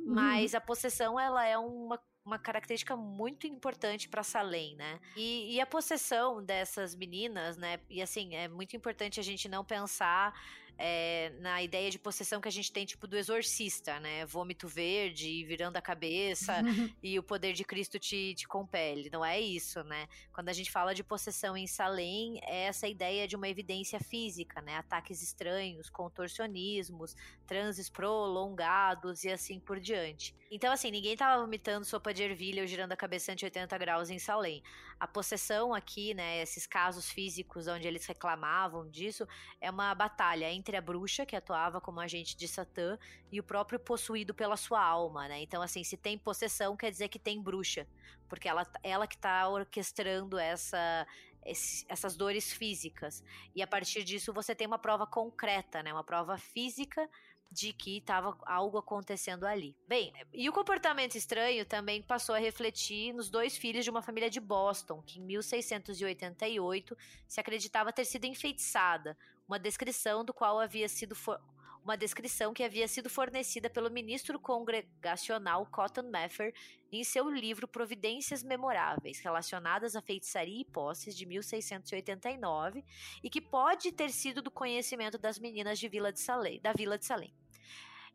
[0.06, 0.14] Uhum.
[0.14, 5.00] Mas a possessão, ela é uma uma característica muito importante para Salem, né?
[5.18, 7.80] E, e, a possessão dessas meninas, né?
[7.90, 10.34] E assim, é muito importante a gente não pensar
[10.84, 14.26] é, na ideia de possessão que a gente tem, tipo, do exorcista, né?
[14.26, 16.56] Vômito verde, virando a cabeça
[17.04, 19.08] e o poder de Cristo te, te compele.
[19.12, 20.08] Não é isso, né?
[20.34, 24.60] Quando a gente fala de possessão em Salem, é essa ideia de uma evidência física,
[24.62, 24.76] né?
[24.78, 27.16] Ataques estranhos, contorcionismos,
[27.46, 30.36] transes prolongados e assim por diante.
[30.50, 34.18] Então, assim, ninguém tava vomitando sopa de ervilha ou girando a cabeça 180 graus em
[34.18, 34.64] Salem.
[35.02, 36.44] A possessão aqui, né?
[36.44, 39.28] Esses casos físicos onde eles reclamavam disso,
[39.60, 43.00] é uma batalha entre a bruxa, que atuava como agente de Satã,
[43.32, 45.42] e o próprio possuído pela sua alma, né?
[45.42, 47.88] Então, assim, se tem possessão, quer dizer que tem bruxa.
[48.30, 51.08] Porque ela, ela que está orquestrando essa,
[51.44, 53.24] esse, essas dores físicas.
[53.56, 55.92] E a partir disso você tem uma prova concreta, né?
[55.92, 57.10] Uma prova física
[57.52, 59.76] de que estava algo acontecendo ali.
[59.86, 64.30] Bem, e o comportamento estranho também passou a refletir nos dois filhos de uma família
[64.30, 70.88] de Boston, que em 1688 se acreditava ter sido enfeitiçada, uma descrição do qual havia
[70.88, 71.14] sido
[71.84, 76.54] uma descrição que havia sido fornecida pelo ministro congregacional Cotton Mather
[76.92, 82.84] em seu livro Providências Memoráveis, relacionadas à feitiçaria e posses de 1689,
[83.24, 86.98] e que pode ter sido do conhecimento das meninas de Vila de Salem, da Vila
[86.98, 87.34] de Salem.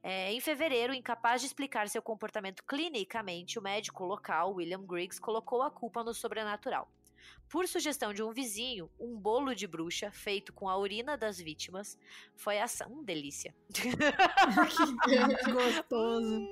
[0.08, 5.62] É, em fevereiro, incapaz de explicar seu comportamento clinicamente, o médico local, William Griggs, colocou
[5.62, 6.88] a culpa no sobrenatural.
[7.48, 11.98] Por sugestão de um vizinho, um bolo de bruxa feito com a urina das vítimas
[12.36, 12.88] foi ação.
[12.88, 13.52] Hum, delícia.
[13.74, 16.48] que gostoso.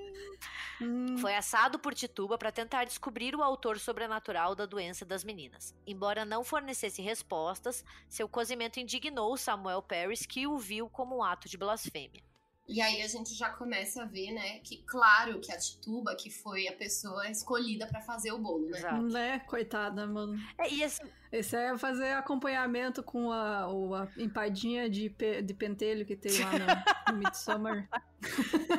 [0.82, 1.16] Hum.
[1.18, 5.72] Foi assado por Tituba para tentar descobrir o autor sobrenatural da doença das meninas.
[5.86, 11.48] Embora não fornecesse respostas, seu cozimento indignou Samuel Paris, que o viu como um ato
[11.48, 12.33] de blasfêmia.
[12.66, 16.30] E aí a gente já começa a ver, né, que claro que a Tituba que
[16.30, 18.78] foi a pessoa escolhida para fazer o bolo, né?
[18.78, 19.02] Exato.
[19.02, 20.40] Né, coitada, mano.
[20.56, 21.04] É, e assim...
[21.30, 26.52] Esse é fazer acompanhamento com a, a empadinha de, pe, de pentelho que tem lá
[26.52, 27.88] no, no Midsommar.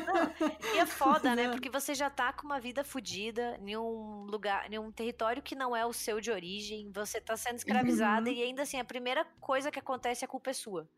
[0.08, 1.50] Não, e é foda, né?
[1.50, 5.54] Porque você já tá com uma vida fodida em um lugar, em um território que
[5.54, 8.36] não é o seu de origem, você tá sendo escravizada uhum.
[8.36, 10.90] e ainda assim a primeira coisa que acontece a culpa é sua.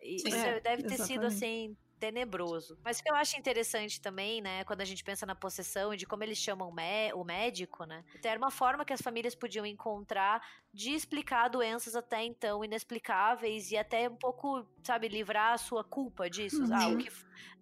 [0.00, 1.06] E, isso é, deve ter exatamente.
[1.06, 2.78] sido assim tenebroso.
[2.84, 5.96] Mas o que eu acho interessante também, né, quando a gente pensa na possessão e
[5.96, 10.42] de como eles chamam o médico, né, era uma forma que as famílias podiam encontrar
[10.72, 16.28] de explicar doenças até então inexplicáveis e até um pouco, sabe, livrar a sua culpa
[16.28, 16.62] disso.
[16.62, 16.74] Uhum.
[16.74, 17.10] Ah, o que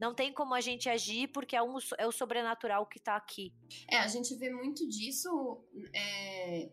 [0.01, 3.53] não tem como a gente agir porque é, um, é o sobrenatural que tá aqui.
[3.89, 5.63] É, a gente vê muito disso.
[5.93, 6.69] É...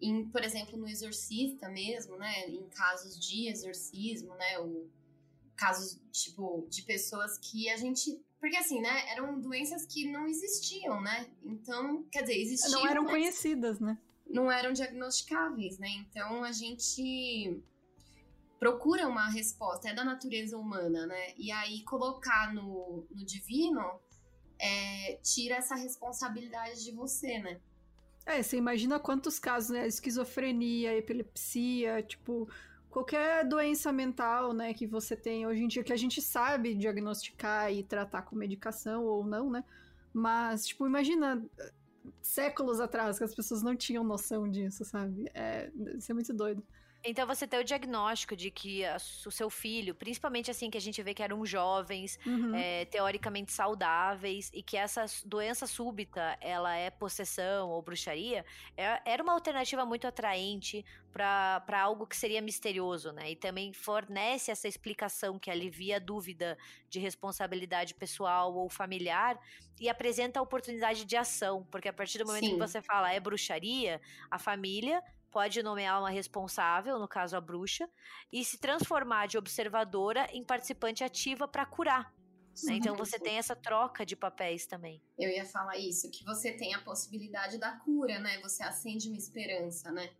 [0.00, 2.48] Em, por exemplo, no exorcista mesmo, né?
[2.48, 4.58] Em casos de exorcismo, né?
[4.60, 4.88] O,
[5.58, 8.24] casos, tipo, de pessoas que a gente.
[8.40, 9.10] Porque assim, né?
[9.10, 11.28] Eram doenças que não existiam, né?
[11.44, 12.80] Então, quer dizer, existiam.
[12.80, 13.98] Não eram conhecidas, né?
[14.26, 15.88] Não eram diagnosticáveis, né?
[15.88, 17.60] Então a gente
[18.58, 21.34] procura uma resposta, é da natureza humana, né?
[21.36, 23.82] E aí colocar no, no divino
[24.60, 27.60] é, tira essa responsabilidade de você, né?
[28.26, 29.86] É, você imagina quantos casos, né?
[29.86, 32.48] Esquizofrenia, epilepsia, tipo,
[32.98, 37.72] qualquer doença mental, né, que você tem hoje em dia, que a gente sabe diagnosticar
[37.72, 39.62] e tratar com medicação ou não, né?
[40.12, 41.40] Mas, tipo, imagina
[42.20, 45.30] séculos atrás que as pessoas não tinham noção disso, sabe?
[45.32, 46.62] É, isso é muito doido.
[47.04, 50.80] Então você tem o diagnóstico de que a, o seu filho, principalmente assim que a
[50.80, 52.54] gente vê que eram jovens, uhum.
[52.54, 58.44] é, teoricamente saudáveis, e que essa doença súbita ela é possessão ou bruxaria,
[58.76, 63.32] é, era uma alternativa muito atraente para algo que seria misterioso, né?
[63.32, 66.56] E também fornece essa explicação que alivia a dúvida
[66.88, 69.38] de responsabilidade pessoal ou familiar
[69.80, 72.52] e apresenta a oportunidade de ação, porque a partir do momento Sim.
[72.52, 75.02] que você fala é bruxaria, a família
[75.38, 77.88] pode nomear uma responsável, no caso a bruxa,
[78.32, 82.12] e se transformar de observadora em participante ativa para curar.
[82.64, 82.74] Né?
[82.74, 85.00] Então você tem essa troca de papéis também.
[85.16, 88.40] Eu ia falar isso, que você tem a possibilidade da cura, né?
[88.42, 90.10] Você acende uma esperança, né?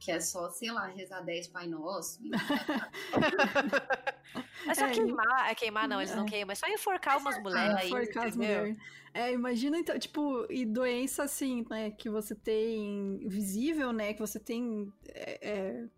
[0.00, 2.18] Que é só, sei lá, rezar 10 Pai Nosso.
[4.66, 5.50] é só é, queimar.
[5.50, 6.28] É queimar, não, eles não é.
[6.28, 6.52] queimam.
[6.52, 7.88] É só enforcar umas mulheres aí.
[7.88, 8.78] Enforcar as mulheres.
[9.14, 14.40] É, imagina então, tipo, e doença assim, né, que você tem visível, né, que você
[14.40, 15.88] tem, é, é,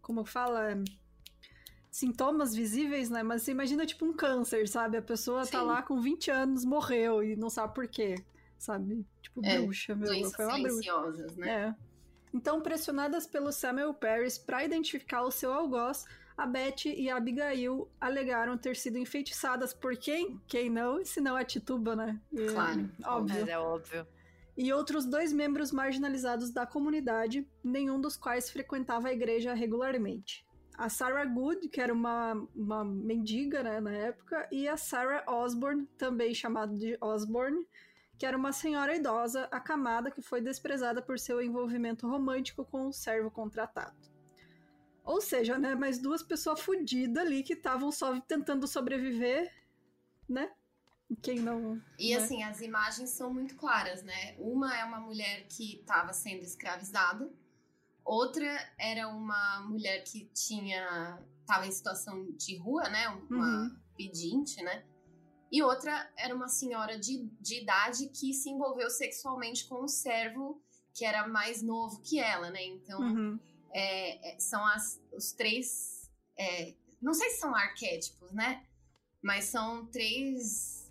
[0.00, 0.82] como fala,
[1.90, 4.96] sintomas visíveis, né, mas você imagina, tipo, um câncer, sabe?
[4.96, 5.52] A pessoa tá Sim.
[5.52, 8.14] tá lá com 20 anos, morreu e não sabe por quê,
[8.58, 9.04] sabe?
[9.20, 11.26] Tipo, é, bruxa, meu, foi uma bruxa.
[11.36, 11.50] né?
[11.50, 11.92] É.
[12.34, 17.88] Então, pressionadas pelo Samuel Paris para identificar o seu algoz, a Beth e a Abigail
[18.00, 20.40] alegaram ter sido enfeitiçadas por quem?
[20.46, 21.04] Quem não?
[21.04, 22.20] Se não a Tituba, né?
[22.32, 22.90] E, claro.
[23.04, 23.48] Óbvio.
[23.48, 24.06] É, é óbvio.
[24.56, 30.46] E outros dois membros marginalizados da comunidade, nenhum dos quais frequentava a igreja regularmente.
[30.76, 35.86] A Sarah Good, que era uma, uma mendiga né, na época, e a Sarah Osborne,
[35.96, 37.66] também chamada de Osborne,
[38.18, 42.92] que era uma senhora idosa, acamada, que foi desprezada por seu envolvimento romântico com um
[42.92, 44.11] servo contratado.
[45.04, 49.52] Ou seja, né, mais duas pessoas fodidas ali que estavam só tentando sobreviver,
[50.28, 50.50] né?
[51.20, 51.82] Quem não.
[51.98, 52.22] E né?
[52.22, 54.34] assim, as imagens são muito claras, né?
[54.38, 57.30] Uma é uma mulher que estava sendo escravizada,
[58.04, 58.46] outra
[58.78, 61.18] era uma mulher que tinha.
[61.40, 63.08] estava em situação de rua, né?
[63.28, 63.76] Uma uhum.
[63.96, 64.84] pedinte, né?
[65.50, 70.62] E outra era uma senhora de, de idade que se envolveu sexualmente com um servo
[70.94, 72.64] que era mais novo que ela, né?
[72.64, 73.00] Então.
[73.00, 76.10] Uhum é, é, são as, os três.
[76.38, 78.66] É, não sei se são arquétipos, né?
[79.22, 80.82] Mas são três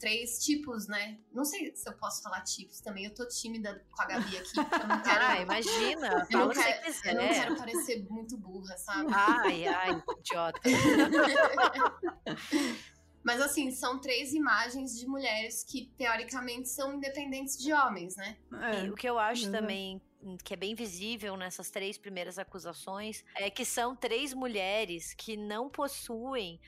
[0.00, 1.18] três tipos, né?
[1.32, 3.04] Não sei se eu posso falar tipos também.
[3.04, 4.56] Eu tô tímida com a Gabi aqui.
[4.56, 5.24] Eu não quero.
[5.24, 6.26] Ah, imagina.
[6.30, 9.12] Eu não, quero, eu não quero parecer muito burra, sabe?
[9.12, 10.58] Ai, ai, idiota.
[13.22, 18.38] Mas assim, são três imagens de mulheres que teoricamente são independentes de homens, né?
[18.62, 19.52] É, e o que eu acho uhum.
[19.52, 20.00] também
[20.42, 25.68] que é bem visível nessas três primeiras acusações é que são três mulheres que não
[25.68, 26.60] possuem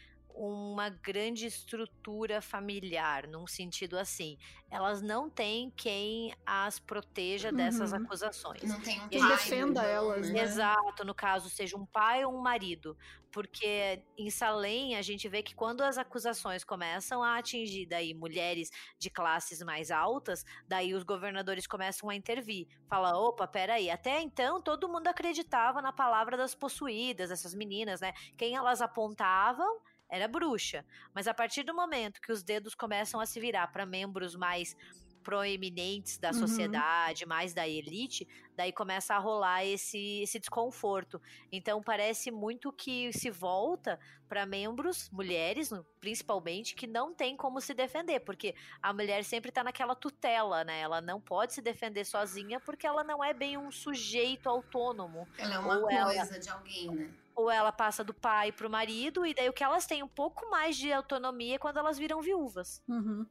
[0.43, 4.39] uma grande estrutura familiar, num sentido assim.
[4.71, 7.99] Elas não têm quem as proteja dessas uhum.
[7.99, 8.63] acusações.
[8.63, 10.41] Não tem um quem defenda elas, né?
[10.41, 12.97] Exato, no caso, seja um pai ou um marido.
[13.31, 18.71] Porque em Salem a gente vê que quando as acusações começam a atingir daí mulheres
[18.99, 22.67] de classes mais altas, daí os governadores começam a intervir.
[22.89, 28.15] Fala, opa, peraí, até então todo mundo acreditava na palavra das possuídas, essas meninas, né?
[28.39, 29.81] Quem elas apontavam
[30.11, 30.85] era bruxa.
[31.15, 34.77] Mas a partir do momento que os dedos começam a se virar para membros mais
[35.23, 36.35] proeminentes da uhum.
[36.35, 37.29] sociedade, uhum.
[37.29, 41.21] mais da elite, daí começa a rolar esse, esse desconforto.
[41.53, 43.99] Então parece muito que se volta
[44.29, 49.63] para membros, mulheres principalmente, que não tem como se defender, porque a mulher sempre tá
[49.63, 50.81] naquela tutela, né?
[50.81, 55.29] Ela não pode se defender sozinha porque ela não é bem um sujeito autônomo.
[55.37, 56.39] Ela é uma coisa ela...
[56.39, 57.11] de alguém, né?
[57.35, 60.51] Ou ela passa do pai pro marido, e daí o que elas têm um pouco
[60.51, 62.83] mais de autonomia é quando elas viram viúvas.
[62.89, 63.27] Uhum.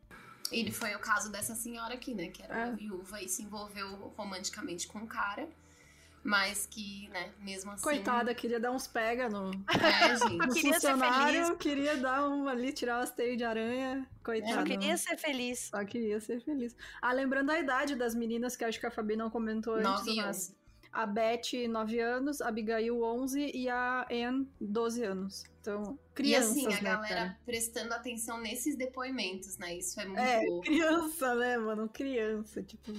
[0.51, 2.27] Ele foi o caso dessa senhora aqui, né?
[2.27, 2.71] Que era é.
[2.71, 5.47] viúva e se envolveu romanticamente com o um cara.
[6.21, 7.83] Mas que, né, mesmo assim.
[7.83, 10.37] Coitada, queria dar uns pega no, é, gente.
[10.37, 14.05] no queria funcionário, queria dar uma ali, tirar umas teias de aranha.
[14.21, 14.53] Coitada.
[14.55, 15.69] Só queria ser feliz.
[15.71, 16.75] Só queria ser feliz.
[17.01, 19.89] Ah, lembrando a idade das meninas, que acho que a Fabi não comentou antes.
[19.89, 20.55] Nove mas
[20.91, 25.43] a Beth, 9 anos, a Abigail, 11 e a Anne, 12 anos.
[25.61, 27.39] Então, crianças, E assim, a né, galera cara?
[27.45, 29.75] prestando atenção nesses depoimentos, né?
[29.75, 31.89] Isso é muito É, criança, né, mano?
[31.89, 32.91] Criança, tipo,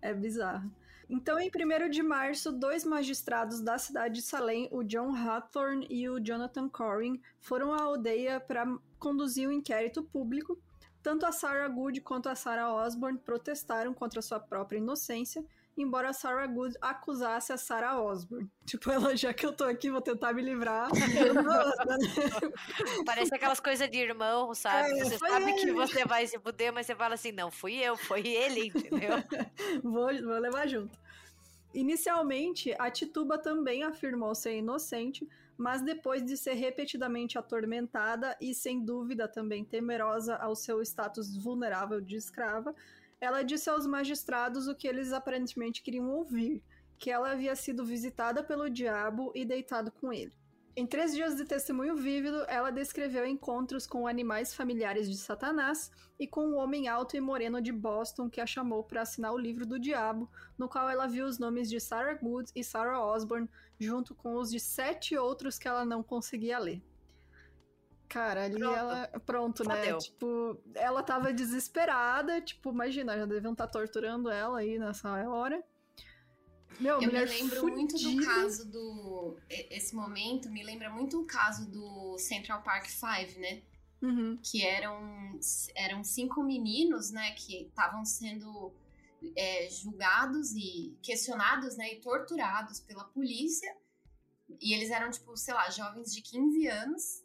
[0.00, 0.70] é bizarro.
[1.08, 6.08] Então, em 1 de março, dois magistrados da cidade de Salem, o John Hathorne e
[6.08, 8.66] o Jonathan Corin, foram à aldeia para
[8.98, 10.58] conduzir um inquérito público.
[11.02, 15.44] Tanto a Sarah Good quanto a Sarah Osborne protestaram contra sua própria inocência,
[15.76, 18.48] embora a Sarah Good acusasse a Sarah Osborne.
[18.64, 20.88] Tipo, ela, já que eu tô aqui, vou tentar me livrar.
[23.04, 24.98] Parece aquelas coisas de irmão, sabe?
[24.98, 25.54] É, você sabe ele.
[25.54, 29.10] que você vai se fuder, mas você fala assim, não, fui eu, foi ele, entendeu?
[29.82, 30.96] vou, vou levar junto.
[31.74, 38.84] Inicialmente, a Tituba também afirmou ser inocente, mas depois de ser repetidamente atormentada e, sem
[38.84, 42.74] dúvida, também temerosa ao seu status vulnerável de escrava,
[43.22, 46.60] ela disse aos magistrados o que eles aparentemente queriam ouvir:
[46.98, 50.32] que ela havia sido visitada pelo diabo e deitado com ele.
[50.74, 56.26] Em três dias de testemunho vívido, ela descreveu encontros com animais familiares de Satanás e
[56.26, 59.64] com um homem alto e moreno de Boston que a chamou para assinar o livro
[59.64, 63.48] do diabo, no qual ela viu os nomes de Sarah Good e Sarah Osborne,
[63.78, 66.82] junto com os de sete outros que ela não conseguia ler.
[68.12, 68.76] Cara, ali pronto.
[68.76, 69.06] ela.
[69.24, 69.86] Pronto, né?
[69.86, 69.98] Deu.
[69.98, 72.42] Tipo, ela tava desesperada.
[72.42, 75.64] Tipo, imagina, já deviam estar tá torturando ela aí nessa hora.
[76.78, 77.76] Meu, Eu me lembro fudida.
[77.76, 79.36] muito do caso do.
[79.48, 83.62] Esse momento me lembra muito o caso do Central Park Five, né?
[84.02, 84.38] Uhum.
[84.42, 85.38] Que eram,
[85.74, 87.32] eram cinco meninos, né?
[87.32, 88.74] Que estavam sendo
[89.36, 91.94] é, julgados e questionados, né?
[91.94, 93.74] E torturados pela polícia.
[94.60, 97.21] E eles eram, tipo, sei lá, jovens de 15 anos.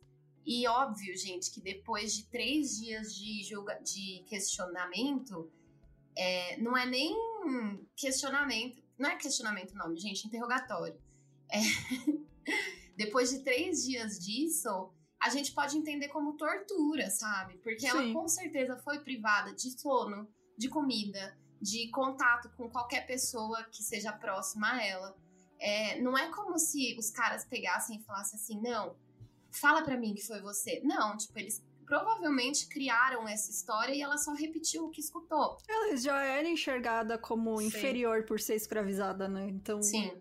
[0.47, 5.51] E óbvio, gente, que depois de três dias de, julga de questionamento,
[6.17, 7.13] é, não é nem
[7.93, 10.97] questionamento, não é questionamento o nome, gente, interrogatório.
[11.51, 11.59] É,
[12.95, 14.89] depois de três dias disso,
[15.21, 17.57] a gente pode entender como tortura, sabe?
[17.57, 17.87] Porque Sim.
[17.87, 23.83] ela com certeza foi privada de sono, de comida, de contato com qualquer pessoa que
[23.83, 25.17] seja próxima a ela.
[25.59, 28.95] É, não é como se os caras pegassem e falassem assim, não,
[29.51, 30.81] fala para mim que foi você.
[30.83, 35.57] Não, tipo, eles provavelmente criaram essa história e ela só repetiu o que escutou.
[35.67, 37.67] Ela já era enxergada como Sim.
[37.67, 39.47] inferior por ser escravizada, né?
[39.47, 40.11] Então, Sim.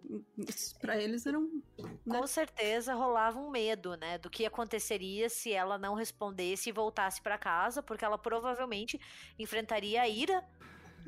[0.81, 1.61] para eles era um.
[1.77, 2.19] Né?
[2.19, 4.17] Com certeza rolava um medo, né?
[4.17, 9.01] Do que aconteceria se ela não respondesse e voltasse para casa, porque ela provavelmente
[9.37, 10.45] enfrentaria a ira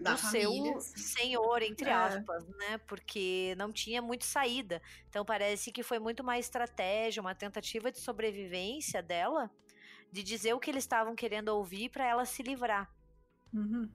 [0.03, 1.93] da do família, seu senhor, entre É.
[1.93, 2.79] aspas, né?
[2.87, 4.81] Porque não tinha muito saída.
[5.09, 9.51] Então parece que foi muito mais estratégia, uma tentativa de sobrevivência dela,
[10.13, 12.91] de dizer o que eles estavam querendo ouvir para ela se livrar.
[13.53, 13.91] Uhum.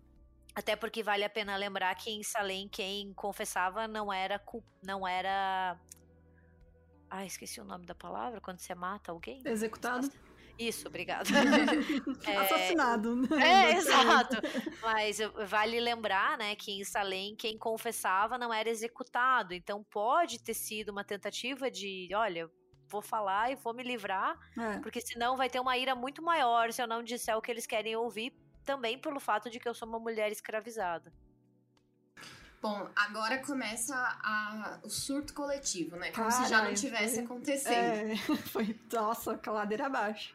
[0.55, 4.39] Até porque vale a pena lembrar que em Salem quem confessava não era
[4.83, 5.79] não era
[7.09, 9.41] Ah, esqueci o nome da palavra quando você mata alguém.
[9.45, 10.09] Executado.
[10.57, 11.29] Isso, obrigada.
[12.25, 12.37] é...
[12.37, 13.15] Assassinado.
[13.15, 13.27] Né?
[13.41, 14.37] É, exato.
[14.81, 19.53] Mas vale lembrar, né, que em Salem quem confessava não era executado.
[19.53, 22.49] Então pode ter sido uma tentativa de, olha,
[22.87, 24.77] vou falar e vou me livrar, é.
[24.79, 27.65] porque senão vai ter uma ira muito maior se eu não disser o que eles
[27.65, 28.31] querem ouvir,
[28.63, 31.11] também pelo fato de que eu sou uma mulher escravizada.
[32.61, 36.11] Bom, agora começa a, o surto coletivo, né?
[36.11, 37.73] Como Caralho, se já não tivesse foi, acontecendo.
[37.75, 38.15] É,
[38.47, 40.33] foi, nossa, caladeira abaixo.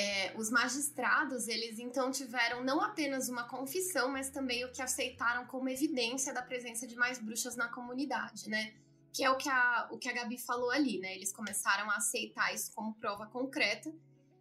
[0.00, 5.44] É, os magistrados, eles então tiveram não apenas uma confissão, mas também o que aceitaram
[5.44, 8.76] como evidência da presença de mais bruxas na comunidade, né?
[9.12, 11.16] Que é o que a, o que a Gabi falou ali, né?
[11.16, 13.92] Eles começaram a aceitar isso como prova concreta,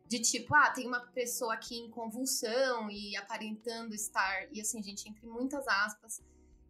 [0.07, 5.09] de tipo, ah, tem uma pessoa aqui em convulsão e aparentando estar, e assim, gente,
[5.09, 6.21] entre muitas aspas,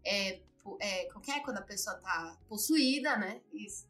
[0.06, 0.40] é,
[0.80, 3.42] é, qualquer é quando a pessoa tá possuída, né?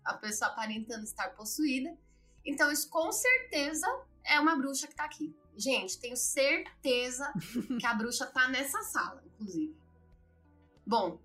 [0.03, 1.95] A pessoa aparentando estar possuída.
[2.43, 3.87] Então, isso com certeza
[4.27, 5.35] é uma bruxa que tá aqui.
[5.55, 7.33] Gente, tenho certeza
[7.79, 9.75] que a bruxa tá nessa sala, inclusive.
[10.85, 11.19] Bom,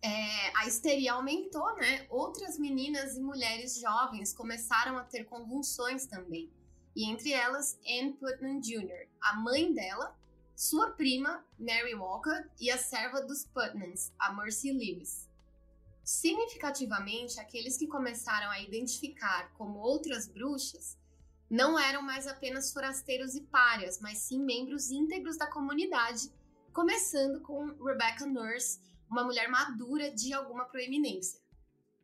[0.00, 2.06] é, a histeria aumentou, né?
[2.08, 6.50] Outras meninas e mulheres jovens começaram a ter convulsões também.
[6.94, 10.16] E entre elas, Anne Putnam Jr., a mãe dela,
[10.54, 15.28] sua prima, Mary Walker, e a serva dos Putnams, a Mercy Lewis.
[16.04, 20.98] Significativamente, aqueles que começaram a identificar como outras bruxas
[21.52, 26.32] não eram mais apenas forasteiros e párias, mas sim membros íntegros da comunidade,
[26.72, 28.80] começando com Rebecca Nurse,
[29.10, 31.38] uma mulher madura de alguma proeminência.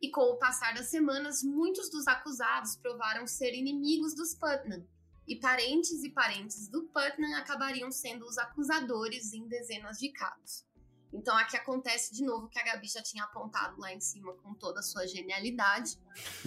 [0.03, 4.87] E com o passar das semanas, muitos dos acusados provaram ser inimigos dos Putnam,
[5.27, 10.69] e parentes e parentes do Putnam acabariam sendo os acusadores em dezenas de casos.
[11.13, 14.53] Então aqui acontece de novo que a Gabi já tinha apontado lá em cima com
[14.53, 15.99] toda a sua genialidade.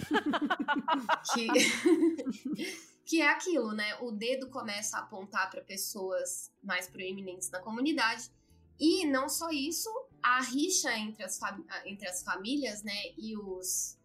[1.34, 1.48] que,
[3.12, 3.94] que é aquilo, né?
[4.00, 8.30] O dedo começa a apontar para pessoas mais proeminentes na comunidade.
[8.80, 9.90] E não só isso,
[10.22, 11.38] a rixa entre as,
[11.84, 13.98] entre as famílias, né, e os,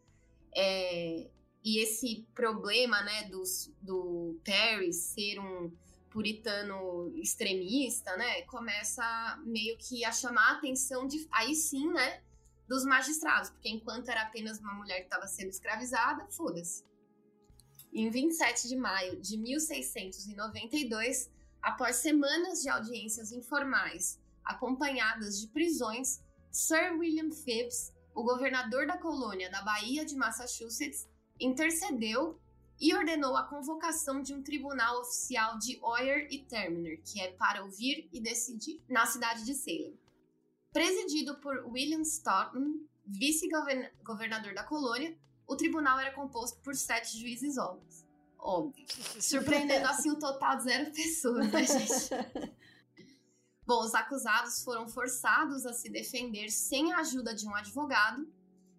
[0.54, 1.26] é,
[1.64, 5.72] e esse problema, né, dos, do Perry ser um
[6.10, 12.22] puritano extremista, né, começa meio que a chamar a atenção de, aí sim, né,
[12.68, 16.84] dos magistrados, porque enquanto era apenas uma mulher que estava sendo escravizada, foda-se.
[17.98, 26.22] Em 27 de maio de 1692, após semanas de audiências informais acompanhadas de prisões,
[26.52, 32.40] Sir William Phips, o governador da colônia da Bahia de Massachusetts, intercedeu
[32.80, 37.64] e ordenou a convocação de um tribunal oficial de Oyer e Terminer, que é para
[37.64, 40.00] ouvir e decidir, na cidade de Salem.
[40.72, 42.76] Presidido por William Stoughton,
[43.08, 45.18] vice-governador da colônia,
[45.48, 48.06] o tribunal era composto por sete juízes homens.
[48.38, 48.86] Óbvio.
[49.20, 52.56] Surpreendendo assim o total de zero pessoas, né, gente?
[53.66, 58.26] Bom, os acusados foram forçados a se defender sem a ajuda de um advogado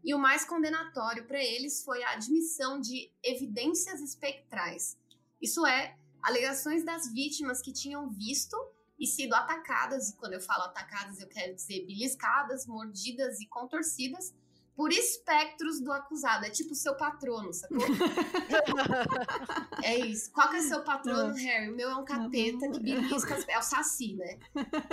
[0.03, 4.97] e o mais condenatório para eles foi a admissão de evidências espectrais.
[5.43, 8.57] Isso é, alegações das vítimas que tinham visto
[8.99, 14.35] e sido atacadas, e quando eu falo atacadas, eu quero dizer beliscadas, mordidas e contorcidas
[14.79, 16.47] por espectros do acusado.
[16.47, 17.79] É tipo seu patrono, sacou?
[19.83, 20.31] é isso.
[20.31, 21.35] Qual que é seu patrono.
[21.35, 21.73] Harry?
[21.73, 23.49] O meu é um capeta que belisca as...
[23.49, 24.39] É o Saci, né?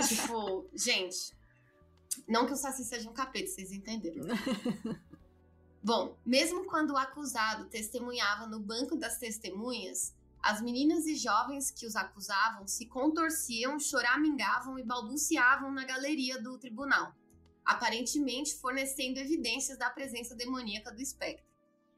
[0.08, 1.32] tipo, gente,
[2.26, 4.26] não que o Saci seja um capeta, vocês entenderam.
[5.80, 10.12] Bom, mesmo quando o acusado testemunhava no banco das testemunhas,
[10.42, 16.58] as meninas e jovens que os acusavam se contorciam, choramingavam e balbuciavam na galeria do
[16.58, 17.14] tribunal,
[17.66, 21.44] aparentemente fornecendo evidências da presença demoníaca do espectro.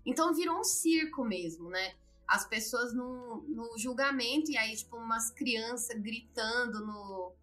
[0.05, 1.95] Então virou um circo mesmo, né?
[2.27, 7.35] As pessoas no, no julgamento, e aí, tipo, umas crianças gritando no,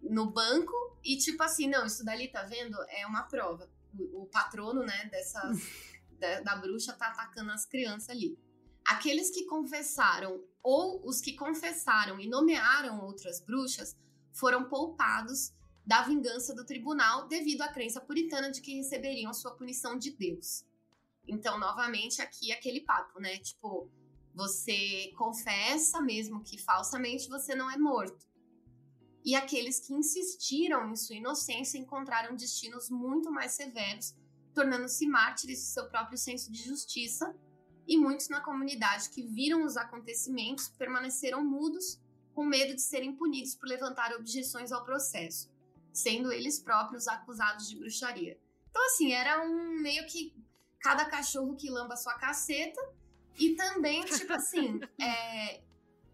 [0.00, 0.72] no banco
[1.04, 2.76] e tipo assim, não, isso dali, tá vendo?
[2.88, 3.68] É uma prova.
[3.98, 5.58] O, o patrono, né, dessas,
[6.18, 8.38] da, da bruxa tá atacando as crianças ali.
[8.84, 13.96] Aqueles que confessaram ou os que confessaram e nomearam outras bruxas
[14.32, 15.52] foram poupados
[15.88, 20.62] da vingança do tribunal devido à crença puritana de que receberiam sua punição de Deus.
[21.26, 23.38] Então, novamente, aqui aquele papo, né?
[23.38, 23.90] Tipo,
[24.34, 28.28] você confessa mesmo que falsamente você não é morto
[29.24, 34.14] e aqueles que insistiram em sua inocência encontraram destinos muito mais severos,
[34.54, 37.34] tornando-se mártires de seu próprio senso de justiça,
[37.86, 41.98] e muitos na comunidade que viram os acontecimentos permaneceram mudos,
[42.34, 45.50] com medo de serem punidos por levantar objeções ao processo.
[45.92, 48.38] Sendo eles próprios acusados de bruxaria.
[48.70, 50.34] Então, assim, era um meio que
[50.80, 52.80] cada cachorro que lamba sua caceta.
[53.38, 55.60] E também, tipo assim, é,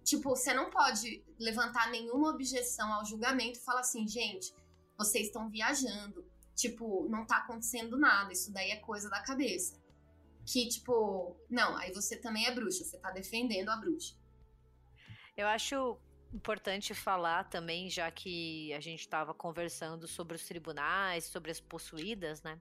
[0.03, 4.55] tipo, você não pode levantar nenhuma objeção ao julgamento e falar assim, gente,
[4.97, 6.25] vocês estão viajando.
[6.55, 9.83] Tipo, não tá acontecendo nada, isso daí é coisa da cabeça.
[10.47, 14.15] Que, tipo, não, aí você também é bruxa, você tá defendendo a bruxa.
[15.37, 15.99] Eu acho
[16.35, 22.43] importante falar também, já que a gente estava conversando sobre os tribunais, sobre as possuídas,
[22.43, 22.59] né?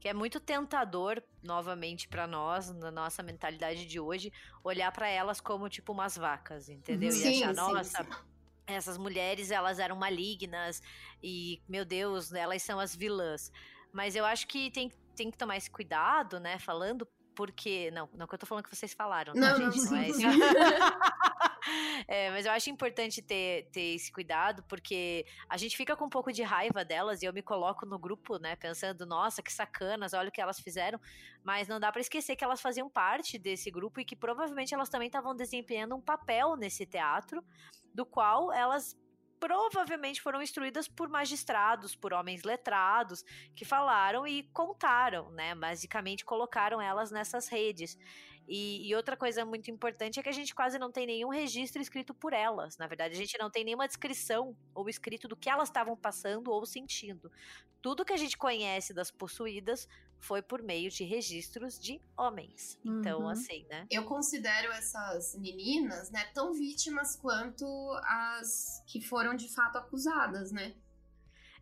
[0.00, 4.32] Que é muito tentador, novamente, para nós, na nossa mentalidade de hoje,
[4.62, 7.12] olhar para elas como tipo umas vacas, entendeu?
[7.12, 8.10] Sim, e achar, sim, nossa, sim.
[8.66, 10.82] essas mulheres, elas eram malignas
[11.22, 13.52] e, meu Deus, elas são as vilãs.
[13.92, 16.58] Mas eu acho que tem, tem que tomar esse cuidado, né?
[16.58, 17.06] Falando
[17.38, 17.88] porque.
[17.92, 19.86] Não, não que eu tô falando que vocês falaram, tá, Não, não, gente?
[19.86, 20.20] sim, é isso.
[22.06, 26.08] É, mas eu acho importante ter, ter esse cuidado, porque a gente fica com um
[26.08, 30.14] pouco de raiva delas e eu me coloco no grupo, né, pensando, nossa, que sacanas,
[30.14, 31.00] olha o que elas fizeram.
[31.42, 34.88] Mas não dá pra esquecer que elas faziam parte desse grupo e que provavelmente elas
[34.88, 37.44] também estavam desempenhando um papel nesse teatro,
[37.92, 38.96] do qual elas
[39.38, 45.54] provavelmente foram instruídas por magistrados, por homens letrados, que falaram e contaram, né?
[45.54, 47.96] Basicamente colocaram elas nessas redes.
[48.48, 51.82] E, e, outra coisa muito importante é que a gente quase não tem nenhum registro
[51.82, 52.78] escrito por elas.
[52.78, 56.50] Na verdade, a gente não tem nenhuma descrição ou escrito do que elas estavam passando
[56.50, 57.30] ou sentindo.
[57.82, 59.86] Tudo que a gente conhece das possuídas
[60.18, 62.78] foi por meio de registros de homens.
[62.84, 63.28] Então, Uhum.
[63.28, 63.86] assim, né?
[63.90, 67.66] Eu considero essas meninas, né, tão vítimas quanto
[68.04, 70.74] as que foram de fato acusadas, né?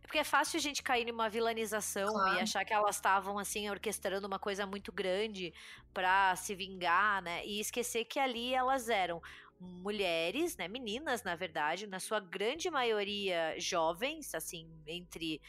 [0.07, 2.37] Porque é fácil a gente cair numa vilanização Claro.
[2.37, 5.53] e achar que elas estavam, assim, orquestrando uma coisa muito grande
[5.93, 7.45] pra se vingar, né?
[7.45, 9.21] E esquecer que ali elas eram
[9.59, 10.67] mulheres, né?
[10.69, 15.41] Meninas, na verdade, na sua grande maioria jovens, assim, entre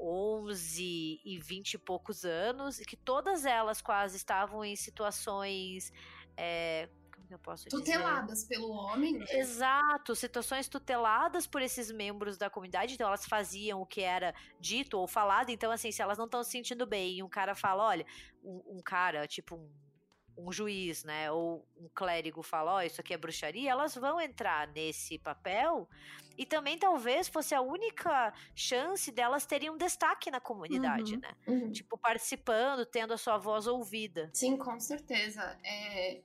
[0.00, 5.92] 11 e 20 e poucos anos, e que todas elas quase estavam em situações.
[6.38, 6.88] é,
[7.34, 7.76] eu posso dizer?
[7.76, 9.26] Tuteladas pelo homem, né?
[9.30, 14.98] Exato, situações tuteladas por esses membros da comunidade, então elas faziam o que era dito
[14.98, 17.84] ou falado, então assim, se elas não estão se sentindo bem e um cara fala,
[17.84, 18.06] olha,
[18.42, 19.70] um, um cara, tipo um,
[20.38, 24.68] um juiz, né, ou um clérigo fala, ó, isso aqui é bruxaria, elas vão entrar
[24.68, 25.88] nesse papel
[26.36, 31.20] e também talvez fosse a única chance delas terem um destaque na comunidade, Uhum.
[31.20, 31.72] né, Uhum.
[31.72, 34.28] tipo participando, tendo a sua voz ouvida.
[34.34, 35.58] Sim, com certeza.
[35.64, 36.20] É,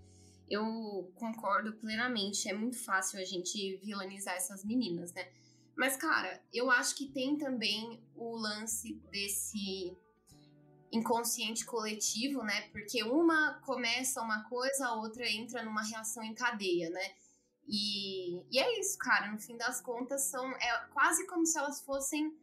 [0.51, 2.49] eu concordo plenamente.
[2.49, 5.31] É muito fácil a gente vilanizar essas meninas, né?
[5.75, 9.97] Mas, cara, eu acho que tem também o lance desse
[10.91, 12.69] inconsciente coletivo, né?
[12.73, 17.13] Porque uma começa uma coisa, a outra entra numa reação em cadeia, né?
[17.65, 19.31] E, e é isso, cara.
[19.31, 22.37] No fim das contas, são é quase como se elas fossem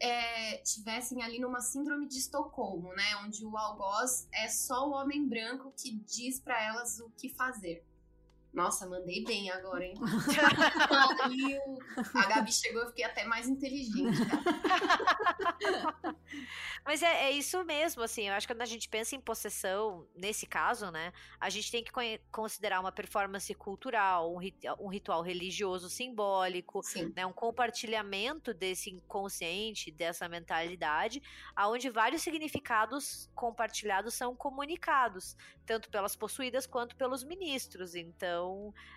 [0.00, 3.16] é, tivessem ali numa síndrome de Estocolmo, né?
[3.24, 7.84] Onde o algoz é só o homem branco que diz pra elas o que fazer.
[8.52, 9.94] Nossa, mandei bem agora, hein?
[12.14, 14.42] A Gabi chegou, eu fiquei até mais inteligente, cara.
[16.84, 20.06] Mas é, é isso mesmo, assim, eu acho que quando a gente pensa em possessão,
[20.14, 21.90] nesse caso, né, a gente tem que
[22.32, 27.12] considerar uma performance cultural, um, rit- um ritual religioso simbólico, Sim.
[27.14, 31.22] né, um compartilhamento desse inconsciente, dessa mentalidade,
[31.54, 35.36] aonde vários significados compartilhados são comunicados,
[35.66, 37.94] tanto pelas possuídas quanto pelos ministros.
[37.94, 38.39] Então,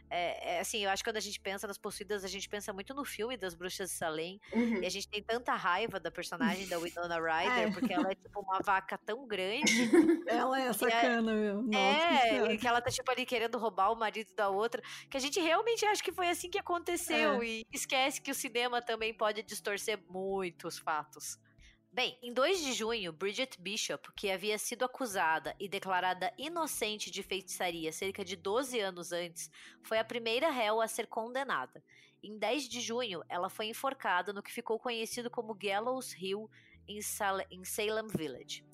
[0.09, 2.71] é, é, assim, eu acho que quando a gente pensa nas possuídas, a gente pensa
[2.71, 4.81] muito no filme das Bruxas de Salem, Uhum.
[4.81, 7.71] e a gente tem tanta raiva da personagem da Winona Ryder, É.
[7.71, 9.63] porque ela é tipo uma vaca tão grande.
[10.27, 11.61] Ela é sacana, meu.
[11.63, 12.53] Nossa é, Senhora.
[12.53, 15.39] e que ela tá tipo ali querendo roubar o marido da outra, que a gente
[15.39, 17.45] realmente acha que foi assim que aconteceu É.
[17.45, 21.37] e esquece que o cinema também pode distorcer muitos fatos.
[21.93, 27.21] Bem, em 2 de junho, Bridget Bishop, que havia sido acusada e declarada inocente de
[27.21, 29.51] feitiçaria cerca de 12 anos antes,
[29.83, 31.83] foi a primeira réu a ser condenada.
[32.23, 36.49] Em 10 de junho, ela foi enforcada no que ficou conhecido como Gallows Hill,
[36.87, 38.65] em, Sal- em Salem Village.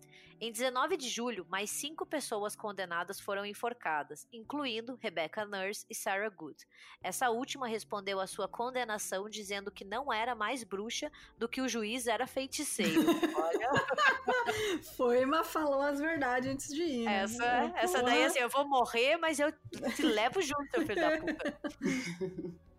[0.42, 6.30] Em 19 de julho, mais cinco pessoas condenadas foram enforcadas, incluindo Rebecca Nurse e Sarah
[6.30, 6.66] Good.
[7.04, 11.68] Essa última respondeu à sua condenação dizendo que não era mais bruxa do que o
[11.68, 13.02] juiz era feiticeiro.
[13.36, 17.04] Olha, Foi, mas falou as verdades antes de ir.
[17.06, 17.24] né?
[17.24, 19.52] essa, essa daí assim, eu vou morrer, mas eu
[19.94, 21.60] te levo junto, seu filho da puta.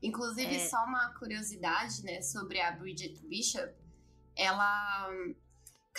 [0.00, 0.68] Inclusive, É.
[0.68, 3.74] só uma curiosidade, né, sobre a Bridget Bishop.
[4.36, 5.08] Ela.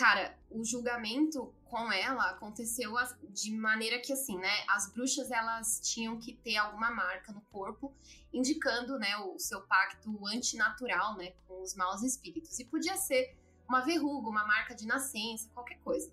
[0.00, 2.94] Cara, o julgamento com ela aconteceu
[3.28, 4.64] de maneira que, assim, né?
[4.66, 7.92] As bruxas, elas tinham que ter alguma marca no corpo,
[8.32, 12.58] indicando, né, o seu pacto antinatural, né, com os maus espíritos.
[12.58, 13.36] E podia ser
[13.68, 16.10] uma verruga, uma marca de nascença, qualquer coisa.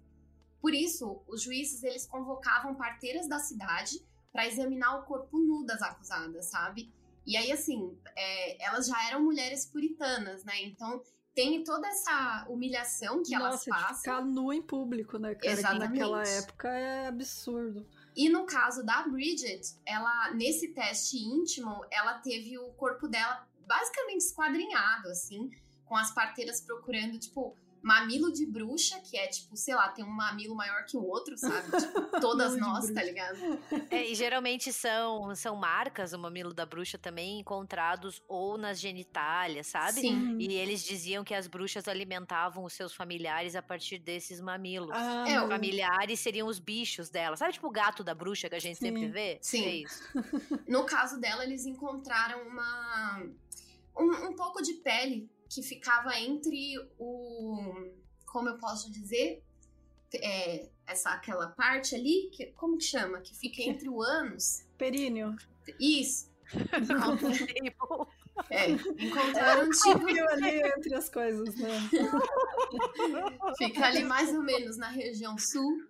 [0.59, 5.81] Por isso, os juízes, eles convocavam parteiras da cidade para examinar o corpo nu das
[5.81, 6.91] acusadas, sabe?
[7.25, 10.61] E aí, assim, é, elas já eram mulheres puritanas, né?
[10.63, 11.01] Então,
[11.38, 13.97] tem toda essa humilhação que Nossa, elas passam.
[13.97, 15.53] Ficar nu em público, né, cara?
[15.53, 15.83] Exatamente.
[15.83, 17.88] Que naquela época é absurdo.
[18.15, 24.21] E no caso da Bridget, ela, nesse teste íntimo, ela teve o corpo dela basicamente
[24.21, 25.51] esquadrinhado, assim,
[25.85, 27.55] com as parteiras procurando, tipo,
[27.88, 31.38] mamilo de bruxa, que é tipo, sei lá, tem um mamilo maior que o outro,
[31.38, 31.71] sabe?
[31.71, 33.38] Tipo, todas nós, tá ligado?
[33.89, 39.67] É, e geralmente são, são marcas, o mamilo da bruxa também, encontrados ou nas genitálias,
[39.67, 40.01] sabe?
[40.01, 40.38] Sim.
[40.38, 44.91] E eles diziam que as bruxas alimentavam os seus familiares a partir desses mamilos.
[44.91, 47.38] Ah, é, os familiares seriam os bichos dela.
[47.38, 48.88] Sabe, tipo o gato da bruxa que a gente Sim.
[48.88, 49.38] sempre vê?
[49.41, 49.63] Sim.
[49.63, 50.03] É isso.
[50.67, 53.23] no caso dela, eles encontraram uma.
[53.97, 57.91] Um, um pouco de pele que ficava entre o.
[58.26, 59.43] Como eu posso dizer?
[60.14, 63.20] É, essa aquela parte ali, que, como que chama?
[63.20, 64.66] Que fica entre o ânus.
[64.78, 65.36] Períneo.
[65.80, 66.30] Isso.
[68.50, 71.70] é, encontraram é, tipo ali entre as coisas, né?
[73.58, 75.84] Fica ali mais ou menos na região sul.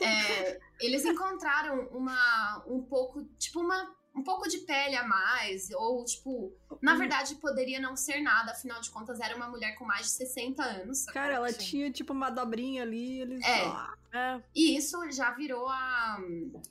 [0.00, 6.04] É, eles encontraram uma um pouco, tipo uma um pouco de pele a mais, ou
[6.04, 6.52] tipo,
[6.82, 6.98] na uhum.
[6.98, 10.62] verdade poderia não ser nada, afinal de contas era uma mulher com mais de 60
[10.62, 11.04] anos.
[11.06, 13.44] Cara, ela tinha tipo uma dobrinha ali, eles.
[13.44, 14.18] É.
[14.18, 14.42] é.
[14.54, 16.18] E isso já virou a.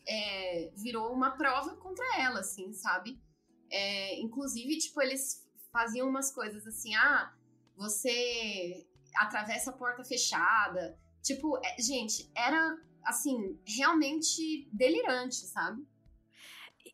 [0.05, 3.17] É, virou uma prova contra ela, assim, sabe?
[3.71, 7.33] É, inclusive, tipo, eles faziam umas coisas assim, ah,
[7.77, 8.85] você
[9.15, 10.97] atravessa a porta fechada.
[11.23, 15.81] Tipo, é, gente, era assim, realmente delirante, sabe?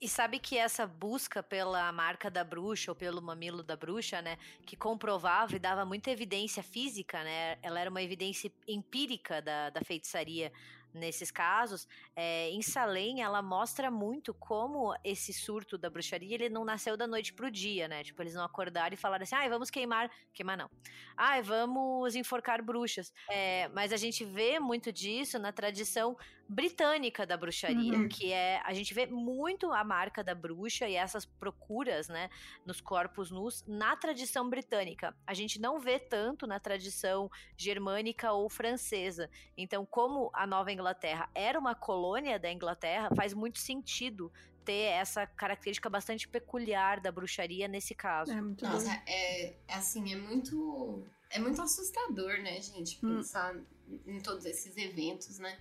[0.02, 4.38] E sabe que essa busca pela marca da bruxa ou pelo mamilo da bruxa, né,
[4.66, 9.82] que comprovava e dava muita evidência física, né, ela era uma evidência empírica da, da
[9.82, 10.52] feitiçaria
[10.94, 16.64] nesses casos, é, em Salem ela mostra muito como esse surto da bruxaria ele não
[16.64, 18.04] nasceu da noite pro dia, né?
[18.04, 20.70] Tipo, eles não acordaram e falaram assim, ah, vamos queimar, queimar não,
[21.18, 23.12] ah, vamos enforcar bruxas.
[23.30, 26.16] É, mas a gente vê muito disso na tradição
[26.48, 28.08] britânica da bruxaria, uhum.
[28.08, 32.30] que é a gente vê muito a marca da bruxa e essas procuras, né,
[32.66, 35.16] nos corpos nus na tradição britânica.
[35.26, 39.30] A gente não vê tanto na tradição germânica ou francesa.
[39.58, 44.32] Então, como a Nova Inglaterra era uma colônia da Inglaterra, faz muito sentido
[44.64, 48.32] ter essa característica bastante peculiar da bruxaria nesse caso.
[48.32, 53.18] É muito Nossa, é, é, assim, é muito é muito assustador, né, gente, hum.
[53.18, 54.00] pensar hum.
[54.06, 55.58] em todos esses eventos, né?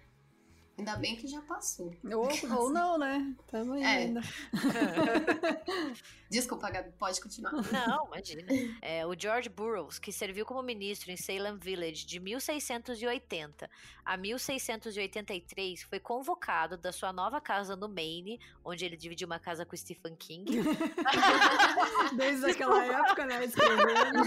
[0.79, 1.95] Ainda bem que já passou.
[2.05, 3.35] Ou, ou não, né?
[3.47, 3.85] Tamo é.
[3.85, 4.21] ainda.
[6.31, 7.53] Desculpa, Gabi, pode continuar.
[7.53, 8.43] Não, imagina.
[8.81, 13.69] É, o George Burroughs, que serviu como ministro em Salem Village de 1680
[14.03, 19.67] a 1683, foi convocado da sua nova casa no Maine, onde ele dividiu uma casa
[19.67, 20.63] com Stephen King.
[22.17, 23.45] Desde aquela época, né?
[23.45, 24.23] Escrevendo.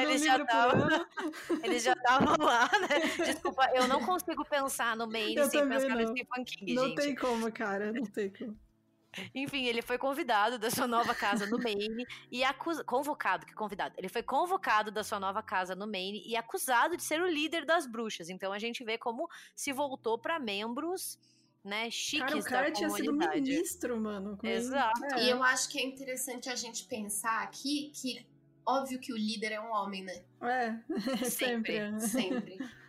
[0.00, 0.88] Eles já, tavam,
[1.64, 3.26] eles já estavam lá, né?
[3.26, 6.02] Desculpa, eu não consigo pensar no Maine eu sem pensar não.
[6.02, 6.96] no Stephen King, não gente.
[6.96, 7.92] Tem como, cara.
[7.92, 8.58] Não tem como.
[9.34, 12.84] Enfim, ele foi convidado da sua nova casa no Maine e acusado.
[12.84, 13.94] Convocado, que convidado.
[13.96, 17.64] Ele foi convocado da sua nova casa no Maine e acusado de ser o líder
[17.64, 18.28] das bruxas.
[18.28, 21.18] Então a gente vê como se voltou para membros.
[21.62, 24.38] Né, chiques cara, o cara tinha sido ministro, mano.
[24.42, 25.02] Exato.
[25.14, 25.24] É.
[25.24, 28.26] E eu acho que é interessante a gente pensar aqui que
[28.66, 30.22] óbvio que o líder é um homem, né?
[30.42, 30.76] É,
[31.24, 31.98] sempre.
[32.00, 32.08] Sempre.
[32.08, 32.58] sempre.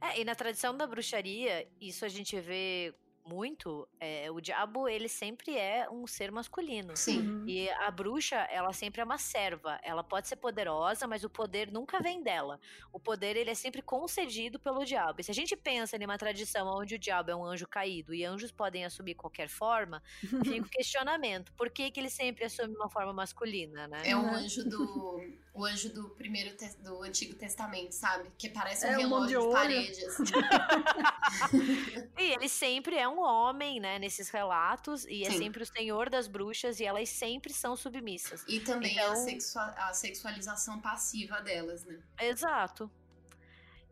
[0.00, 2.94] É, e na tradição da bruxaria, isso a gente vê
[3.30, 6.96] muito, é, o diabo ele sempre é um ser masculino.
[6.96, 7.20] Sim.
[7.20, 7.44] Uhum.
[7.46, 9.78] E a bruxa, ela sempre é uma serva.
[9.84, 12.58] Ela pode ser poderosa, mas o poder nunca vem dela.
[12.92, 15.20] O poder ele é sempre concedido pelo diabo.
[15.20, 18.12] E se a gente pensa em uma tradição onde o diabo é um anjo caído
[18.12, 21.52] e anjos podem assumir qualquer forma, fica o questionamento.
[21.52, 24.02] Por que, que ele sempre assume uma forma masculina, né?
[24.04, 25.20] É o anjo do
[25.52, 28.30] o anjo do primeiro do Antigo Testamento, sabe?
[28.38, 30.04] Que parece um é relógio um de, de parede.
[30.04, 30.24] Assim.
[32.18, 35.36] e ele sempre é um homem, né, nesses relatos, e é Sim.
[35.36, 38.44] é sempre o senhor das bruxas, e elas sempre são submissas.
[38.48, 39.12] E também então...
[39.12, 42.00] a, sexua a sexualização passiva delas, né?
[42.20, 42.90] Exato.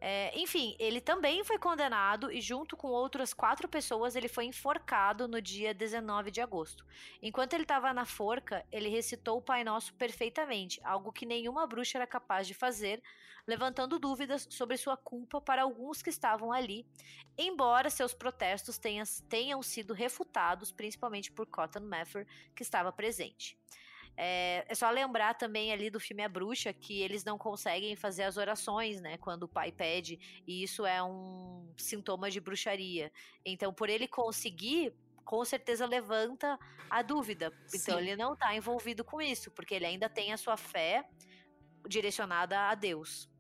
[0.01, 5.27] É, enfim, ele também foi condenado e, junto com outras quatro pessoas, ele foi enforcado
[5.27, 6.87] no dia 19 de agosto.
[7.21, 11.99] Enquanto ele estava na forca, ele recitou o Pai Nosso perfeitamente, algo que nenhuma bruxa
[11.99, 13.03] era capaz de fazer,
[13.47, 16.87] levantando dúvidas sobre sua culpa para alguns que estavam ali,
[17.37, 23.59] embora seus protestos tenham, tenham sido refutados, principalmente por Cotton Mather, que estava presente.
[24.21, 28.25] É, é, só lembrar também ali do filme A Bruxa que eles não conseguem fazer
[28.25, 29.17] as orações, né?
[29.19, 33.13] Quando o pai pede, e isso é um sintoma de bruxaria.
[33.45, 34.93] Então, por ele conseguir,
[35.25, 36.59] com certeza levanta
[36.91, 37.53] a dúvida.
[37.73, 38.03] Então, Sim.
[38.03, 41.09] ele não está envolvido com isso, porque ele ainda tem a sua fé
[41.87, 43.31] direcionada a Deus.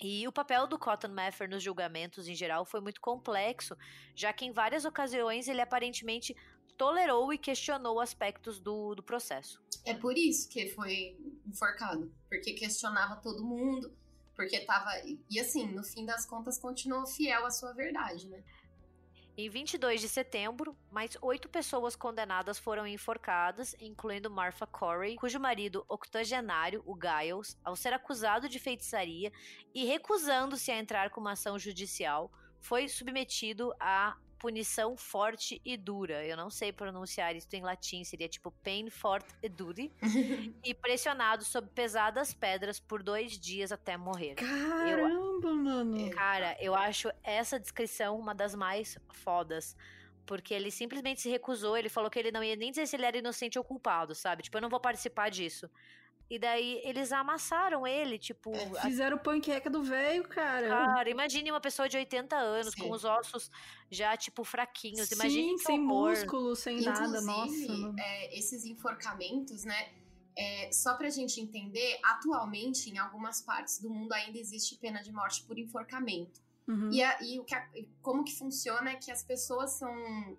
[0.00, 3.76] E o papel do Cotton Mather nos julgamentos em geral foi muito complexo,
[4.14, 6.34] já que em várias ocasiões ele aparentemente
[6.78, 9.60] tolerou e questionou aspectos do, do processo.
[9.84, 13.92] É por isso que foi enforcado, porque questionava todo mundo,
[14.34, 14.90] porque tava.
[15.28, 18.42] E assim, no fim das contas, continuou fiel à sua verdade, né?
[19.36, 25.84] Em 22 de setembro, mais oito pessoas condenadas foram enforcadas, incluindo Martha Corey, cujo marido
[25.88, 29.30] octogenário, o Giles, ao ser acusado de feitiçaria
[29.72, 36.24] e recusando-se a entrar com uma ação judicial, foi submetido a punição forte e dura.
[36.24, 39.92] Eu não sei pronunciar isso em latim, seria tipo pain fort e duri.
[40.64, 44.34] e pressionado sob pesadas pedras por dois dias até morrer.
[44.34, 46.10] Caramba, eu, mano!
[46.10, 49.76] Cara, eu acho essa descrição uma das mais fodas
[50.28, 53.06] porque ele simplesmente se recusou, ele falou que ele não ia nem dizer se ele
[53.06, 54.42] era inocente ou culpado, sabe?
[54.42, 55.70] Tipo, eu não vou participar disso.
[56.30, 58.54] E daí eles amassaram ele, tipo.
[58.54, 59.20] É, fizeram a...
[59.20, 60.68] panqueca do velho, cara.
[60.68, 62.82] Cara, imagine uma pessoa de 80 anos, Sim.
[62.82, 63.50] com os ossos
[63.90, 65.10] já, tipo, fraquinhos.
[65.10, 67.94] Imagine Sim, sem músculo, sem Inclusive, nada, nossa.
[67.98, 69.88] É, esses enforcamentos, né?
[70.36, 75.10] É, só pra gente entender, atualmente, em algumas partes do mundo ainda existe pena de
[75.10, 76.40] morte por enforcamento.
[76.68, 76.92] Uhum.
[76.92, 77.66] E, a, e o que a,
[78.02, 79.90] como que funciona é que as pessoas são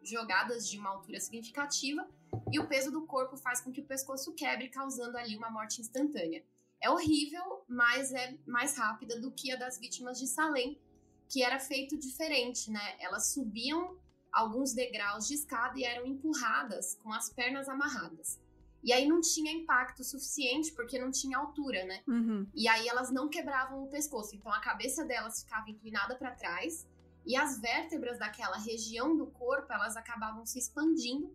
[0.03, 2.07] jogadas de uma altura significativa
[2.51, 5.81] e o peso do corpo faz com que o pescoço quebre, causando ali uma morte
[5.81, 6.43] instantânea.
[6.81, 10.79] É horrível, mas é mais rápida do que a das vítimas de Salem,
[11.27, 12.95] que era feito diferente, né?
[12.99, 13.97] Elas subiam
[14.31, 18.39] alguns degraus de escada e eram empurradas com as pernas amarradas.
[18.81, 22.01] E aí não tinha impacto suficiente porque não tinha altura, né?
[22.07, 22.47] Uhum.
[22.55, 24.35] E aí elas não quebravam o pescoço.
[24.35, 26.87] Então a cabeça delas ficava inclinada para trás
[27.25, 31.29] e as vértebras daquela região do corpo elas acabavam se expandindo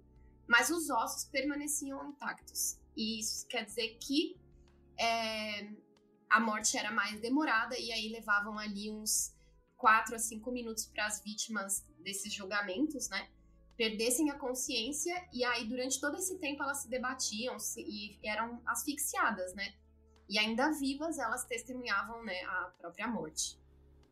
[0.47, 2.79] mas os ossos permaneciam intactos.
[2.97, 4.37] E isso quer dizer que
[4.99, 5.69] é,
[6.31, 9.35] a morte era mais demorada e aí levavam ali uns
[9.77, 13.29] 4 a 5 minutos para as vítimas desses julgamentos, né?
[13.77, 19.55] Perdessem a consciência e aí durante todo esse tempo elas se debatiam e eram asfixiadas,
[19.55, 19.75] né?
[20.29, 23.59] E ainda vivas elas testemunhavam, né, a própria morte.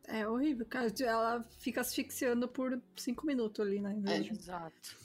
[0.05, 0.93] É horrível, cara.
[0.99, 3.95] Ela fica asfixiando por cinco minutos ali, né?
[4.05, 5.02] É, exato.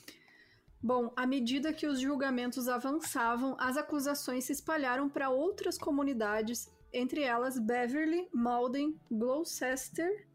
[0.81, 7.22] Bom, à medida que os julgamentos avançavam, as acusações se espalharam para outras comunidades, entre
[7.22, 10.26] elas Beverly, Malden, Gloucester,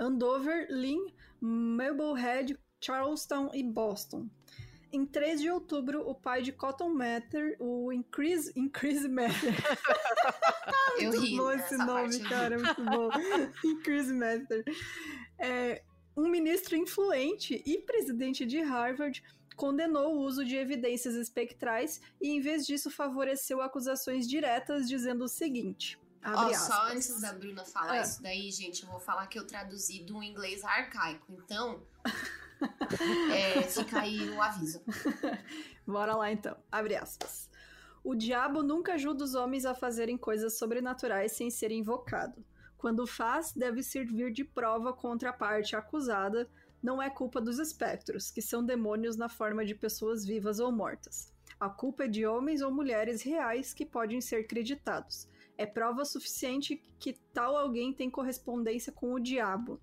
[0.00, 4.28] Andover, Lynn, Marblehead, Charleston e Boston.
[4.90, 9.54] Em 3 de outubro, o pai de Cotton Mather, o Increase, Increase Mather.
[10.98, 13.10] Eu muito bom esse nome, cara, muito bom.
[13.64, 14.64] Increase Mather.
[15.38, 15.82] É,
[16.16, 19.22] um ministro influente e presidente de Harvard
[19.58, 25.28] condenou o uso de evidências espectrais e, em vez disso, favoreceu acusações diretas, dizendo o
[25.28, 25.98] seguinte.
[26.24, 28.02] Ó, só antes da Bruna falar é.
[28.02, 31.26] isso daí, gente, eu vou falar que eu traduzi do inglês arcaico.
[31.32, 31.82] Então,
[33.34, 34.80] é, fica aí o aviso.
[35.84, 36.56] Bora lá então.
[36.70, 37.50] Abre aspas.
[38.04, 42.44] O diabo nunca ajuda os homens a fazerem coisas sobrenaturais sem ser invocado.
[42.76, 46.48] Quando faz, deve servir de prova contra a parte acusada,
[46.82, 51.32] não é culpa dos espectros, que são demônios na forma de pessoas vivas ou mortas.
[51.58, 55.28] A culpa é de homens ou mulheres reais que podem ser creditados.
[55.56, 59.80] É prova suficiente que tal alguém tem correspondência com o diabo.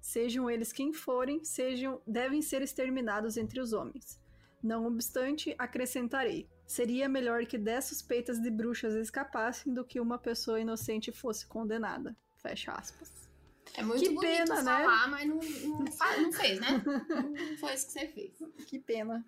[0.00, 4.20] Sejam eles quem forem, sejam devem ser exterminados entre os homens.
[4.62, 10.60] Não obstante, acrescentarei: seria melhor que dez suspeitas de bruxas escapassem do que uma pessoa
[10.60, 12.16] inocente fosse condenada.
[12.36, 13.25] Fecha aspas.
[13.74, 14.82] É muito que bonito pena, né?
[14.82, 15.10] falar, né?
[15.10, 16.82] mas não, não, não fez, né?
[16.84, 18.32] não foi isso que você fez.
[18.66, 19.24] Que pena.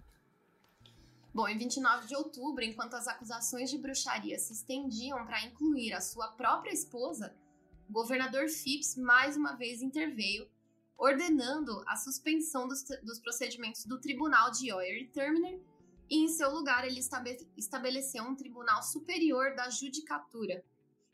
[1.34, 6.00] Bom, em 29 de outubro, enquanto as acusações de bruxaria se estendiam para incluir a
[6.00, 7.34] sua própria esposa,
[7.88, 10.48] o governador Phipps mais uma vez interveio,
[10.96, 15.60] ordenando a suspensão dos, dos procedimentos do tribunal de Oyer e Terminer,
[16.10, 17.00] e em seu lugar ele
[17.56, 20.64] estabeleceu um tribunal superior da judicatura,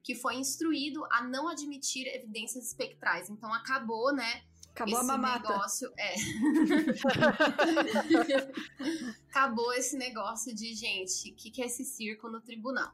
[0.04, 3.30] que foi instruído a não admitir evidências espectrais.
[3.30, 4.44] Então acabou, né?
[4.70, 5.48] Acabou esse a mamata.
[5.48, 5.92] negócio.
[5.96, 6.14] É.
[9.30, 12.92] acabou esse negócio de, gente, o que, que é esse circo no tribunal?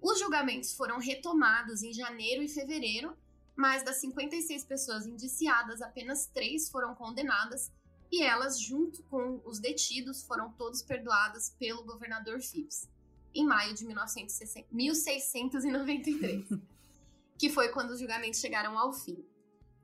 [0.00, 3.14] Os julgamentos foram retomados em janeiro e fevereiro,
[3.54, 7.70] mas das 56 pessoas indiciadas, apenas três foram condenadas
[8.10, 12.88] e elas, junto com os detidos, foram todos perdoadas pelo governador Phipps,
[13.36, 16.48] em maio de 1960, 1693,
[17.38, 19.24] que foi quando os julgamentos chegaram ao fim.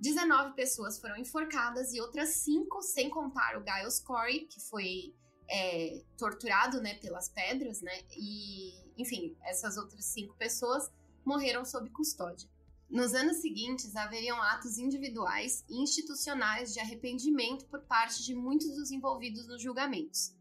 [0.01, 5.15] 19 pessoas foram enforcadas e outras cinco, sem contar o Giles Corey, que foi
[5.49, 8.03] é, torturado né, pelas pedras, né?
[8.17, 10.91] E, enfim, essas outras cinco pessoas
[11.25, 12.49] morreram sob custódia.
[12.91, 18.91] Nos anos seguintes, haveriam atos individuais e institucionais de arrependimento por parte de muitos dos
[18.91, 20.35] envolvidos nos julgamentos.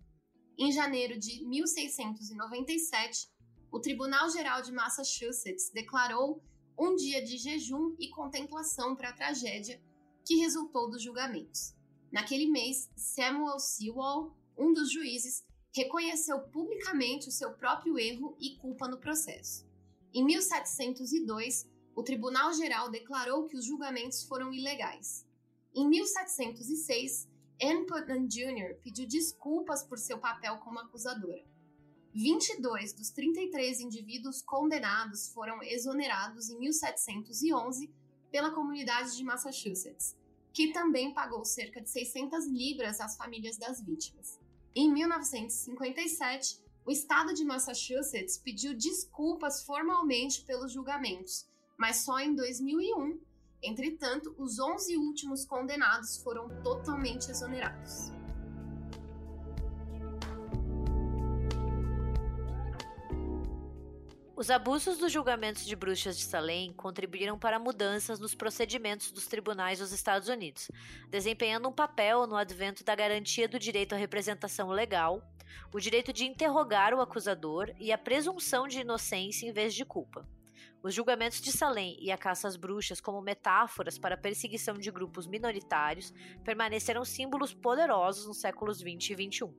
[0.63, 3.27] Em janeiro de 1697,
[3.71, 6.39] o Tribunal Geral de Massachusetts declarou
[6.77, 9.81] um dia de jejum e contemplação para a tragédia
[10.23, 11.73] que resultou dos julgamentos.
[12.11, 15.43] Naquele mês, Samuel Sewall, um dos juízes,
[15.73, 19.65] reconheceu publicamente o seu próprio erro e culpa no processo.
[20.13, 25.25] Em 1702, o Tribunal Geral declarou que os julgamentos foram ilegais.
[25.73, 27.30] Em 1706,
[27.61, 28.75] Anne Putnam Jr.
[28.81, 31.43] pediu desculpas por seu papel como acusadora.
[32.13, 37.89] 22 dos 33 indivíduos condenados foram exonerados em 1711
[38.31, 40.17] pela comunidade de Massachusetts,
[40.51, 44.39] que também pagou cerca de 600 libras às famílias das vítimas.
[44.75, 51.47] Em 1957, o estado de Massachusetts pediu desculpas formalmente pelos julgamentos,
[51.77, 53.19] mas só em 2001.
[53.63, 58.11] Entretanto, os 11 últimos condenados foram totalmente exonerados.
[64.35, 69.77] Os abusos dos julgamentos de bruxas de Salem contribuíram para mudanças nos procedimentos dos tribunais
[69.77, 70.71] dos Estados Unidos,
[71.11, 75.21] desempenhando um papel no advento da garantia do direito à representação legal,
[75.71, 80.27] o direito de interrogar o acusador e a presunção de inocência em vez de culpa.
[80.83, 84.89] Os julgamentos de Salem e a caça às bruxas, como metáforas para a perseguição de
[84.89, 86.11] grupos minoritários,
[86.43, 89.53] permaneceram símbolos poderosos nos séculos 20 e 21.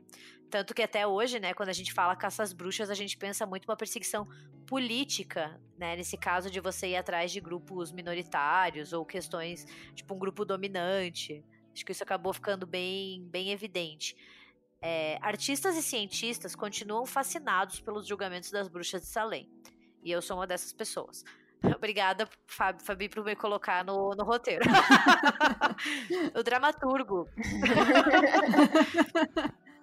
[0.51, 3.47] Tanto que até hoje, né, quando a gente fala caça às bruxas, a gente pensa
[3.47, 4.29] muito uma perseguição
[4.67, 9.65] política, né, nesse caso de você ir atrás de grupos minoritários ou questões,
[9.95, 11.45] tipo um grupo dominante.
[11.73, 14.17] Acho que isso acabou ficando bem, bem evidente.
[14.83, 19.49] É, artistas e cientistas continuam fascinados pelos julgamentos das bruxas de Salem.
[20.03, 21.25] E eu sou uma dessas pessoas.
[21.77, 24.63] Obrigada, Fabi, Fabi por me colocar no, no roteiro.
[26.35, 27.29] o dramaturgo.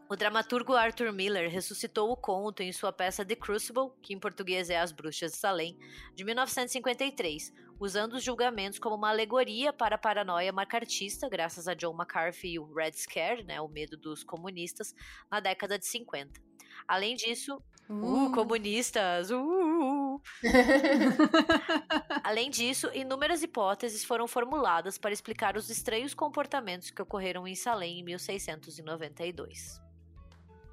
[0.10, 4.70] o dramaturgo Arthur Miller ressuscitou o conto em sua peça The Crucible, que em português
[4.70, 5.78] é As Bruxas de Salem,
[6.14, 11.96] de 1953, usando os julgamentos como uma alegoria para a paranoia macartista, graças a John
[11.96, 14.94] McCarthy e o Red Scare, né, o medo dos comunistas,
[15.32, 16.42] na década de 50.
[16.88, 20.22] Além disso, uh, uh comunistas, uh!
[22.24, 28.00] Além disso, inúmeras hipóteses foram formuladas para explicar os estranhos comportamentos que ocorreram em Salem
[28.00, 29.82] em 1692.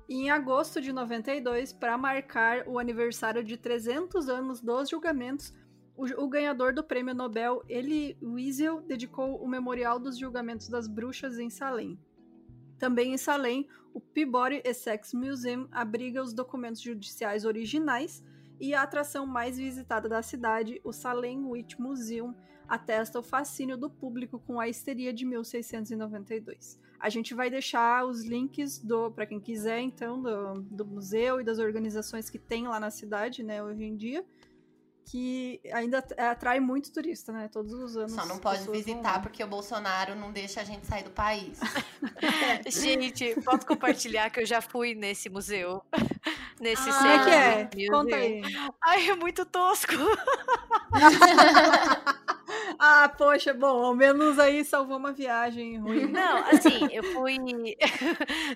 [0.08, 5.52] Em agosto de 92, para marcar o aniversário de 300 anos dos julgamentos,
[5.96, 11.38] o, o, ganhador do prêmio Nobel, Elie Wiesel, dedicou o Memorial dos Julgamentos das Bruxas
[11.38, 11.98] em Salem.
[12.78, 18.22] Também em Salem, o Peabody Essex Museum abriga os documentos judiciais originais
[18.60, 22.34] e a atração mais visitada da cidade, o Salem Witch Museum,
[22.68, 26.80] atesta o fascínio do público com a histeria de 1692.
[26.98, 31.44] A gente vai deixar os links do para quem quiser, então, do, do museu e
[31.44, 34.24] das organizações que tem lá na cidade, né, hoje em dia
[35.06, 37.48] que ainda atrai muito turista, né?
[37.50, 38.12] Todos os anos.
[38.12, 41.60] Só não pode visitar porque o Bolsonaro não deixa a gente sair do país.
[42.20, 42.60] é.
[42.68, 45.82] Gente, posso compartilhar que eu já fui nesse museu.
[46.58, 47.68] Nesse ah, é que é?
[47.74, 47.90] Museu.
[47.90, 48.42] Conta aí.
[48.82, 49.92] Ai, é muito tosco.
[52.78, 56.06] ah, poxa, bom, ao menos aí salvou uma viagem ruim.
[56.06, 57.36] Não, assim, eu fui.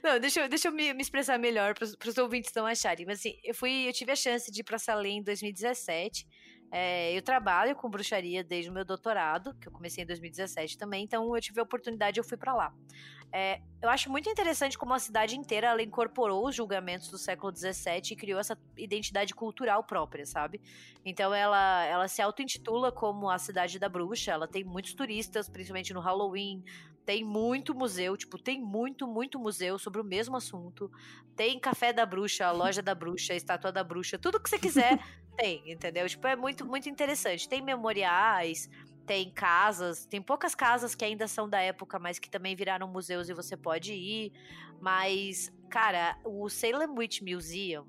[0.02, 3.04] não, deixa, eu, deixa eu me, me expressar melhor para os ouvintes não acharem.
[3.04, 6.26] Mas assim, eu fui, eu tive a chance de ir para Salem em 2017.
[6.72, 11.04] É, eu trabalho com bruxaria desde o meu doutorado, que eu comecei em 2017 também,
[11.04, 12.72] então eu tive a oportunidade e eu fui para lá.
[13.32, 17.54] É, eu acho muito interessante como a cidade inteira ela incorporou os julgamentos do século
[17.54, 20.60] XVII e criou essa identidade cultural própria, sabe?
[21.04, 25.94] Então ela, ela se auto-intitula como a cidade da bruxa, ela tem muitos turistas, principalmente
[25.94, 26.64] no Halloween,
[27.10, 30.88] tem muito museu, tipo, tem muito, muito museu sobre o mesmo assunto.
[31.34, 34.96] Tem café da bruxa, loja da bruxa, estátua da bruxa, tudo que você quiser
[35.36, 36.08] tem, entendeu?
[36.08, 37.48] Tipo, é muito, muito interessante.
[37.48, 38.70] Tem memoriais,
[39.04, 43.28] tem casas, tem poucas casas que ainda são da época, mas que também viraram museus
[43.28, 44.32] e você pode ir.
[44.80, 47.88] Mas, cara, o Salem Witch Museum,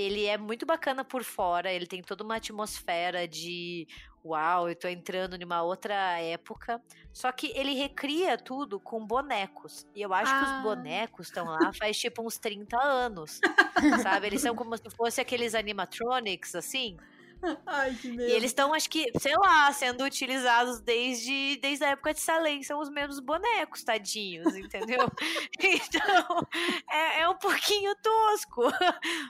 [0.00, 3.86] ele é muito bacana por fora, ele tem toda uma atmosfera de
[4.24, 6.80] uau, eu tô entrando numa outra época.
[7.12, 9.86] Só que ele recria tudo com bonecos.
[9.94, 10.38] E eu acho ah.
[10.38, 10.62] que os ah.
[10.62, 13.40] bonecos estão lá faz tipo uns 30 anos.
[14.02, 14.26] sabe?
[14.26, 16.96] Eles são como se fossem aqueles animatronics, assim.
[17.66, 18.22] Ai, que medo.
[18.22, 22.62] E eles estão, acho que, sei lá, sendo utilizados desde, desde a época de Salem.
[22.62, 25.10] São os mesmos bonecos, tadinhos, entendeu?
[25.60, 26.48] então,
[26.90, 28.62] é, é um pouquinho tosco.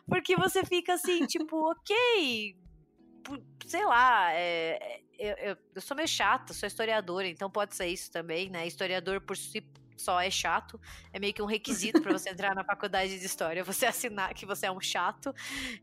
[0.08, 2.56] Porque você fica assim, tipo, ok,
[3.66, 8.10] sei lá, é, eu, eu, eu, sou meio chata, sou historiadora, então pode ser isso
[8.10, 8.66] também, né?
[8.66, 9.64] Historiador por si
[9.96, 10.80] só é chato,
[11.12, 14.46] é meio que um requisito para você entrar na faculdade de história, você assinar que
[14.46, 15.34] você é um chato.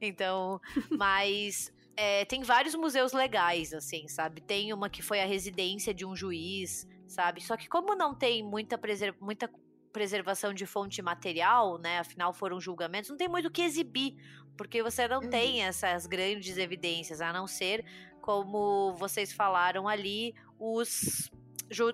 [0.01, 0.59] Então,
[0.97, 4.39] mas é, tem vários museus legais, assim, sabe?
[4.39, 7.41] Tem uma que foi a residência de um juiz, sabe?
[7.41, 9.51] Só que como não tem muita, preser muita
[9.91, 11.97] preservação de fonte material, né?
[11.97, 14.15] Afinal foram julgamentos, não tem muito o que exibir,
[14.55, 15.29] porque você não uhum.
[15.29, 17.83] tem essas grandes evidências, a não ser,
[18.21, 21.31] como vocês falaram ali, os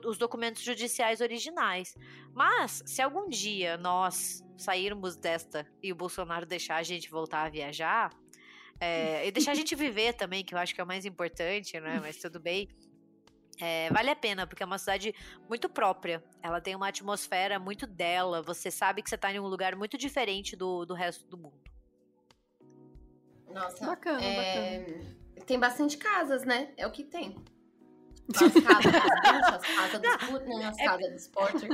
[0.05, 1.95] os documentos judiciais originais.
[2.31, 7.49] Mas, se algum dia nós sairmos desta e o Bolsonaro deixar a gente voltar a
[7.49, 8.11] viajar,
[8.83, 11.79] é, e deixar a gente viver também, que eu acho que é o mais importante,
[11.79, 11.99] né?
[12.01, 12.67] Mas tudo bem.
[13.61, 15.15] É, vale a pena, porque é uma cidade
[15.47, 16.21] muito própria.
[16.41, 18.41] Ela tem uma atmosfera muito dela.
[18.41, 21.61] Você sabe que você está em um lugar muito diferente do, do resto do mundo.
[23.49, 24.79] Nossa, bacana, é...
[24.79, 25.45] bacana.
[25.45, 26.73] Tem bastante casas, né?
[26.75, 27.37] É o que tem.
[28.33, 30.85] As casas das as casas dos Putnam, as é...
[30.85, 31.69] casas dos Porter.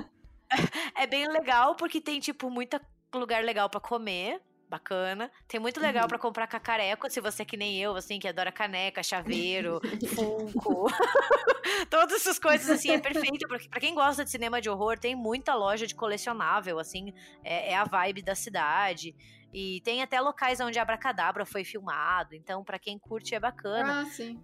[0.96, 2.82] É bem legal, porque tem, tipo, muito
[3.14, 5.32] lugar legal para comer bacana.
[5.48, 6.10] Tem muito legal uhum.
[6.10, 9.82] para comprar cacareco, se você é que nem eu, assim, que adora caneca, chaveiro,
[10.16, 10.86] funko.
[11.90, 13.48] Todas essas coisas, assim, é perfeito.
[13.48, 17.14] Pra quem gosta de cinema de horror, tem muita loja de colecionável, assim,
[17.44, 19.16] é, é a vibe da cidade.
[19.52, 22.36] E tem até locais onde Abracadabra foi filmado.
[22.36, 24.02] Então, para quem curte, é bacana.
[24.02, 24.40] Ah, sim.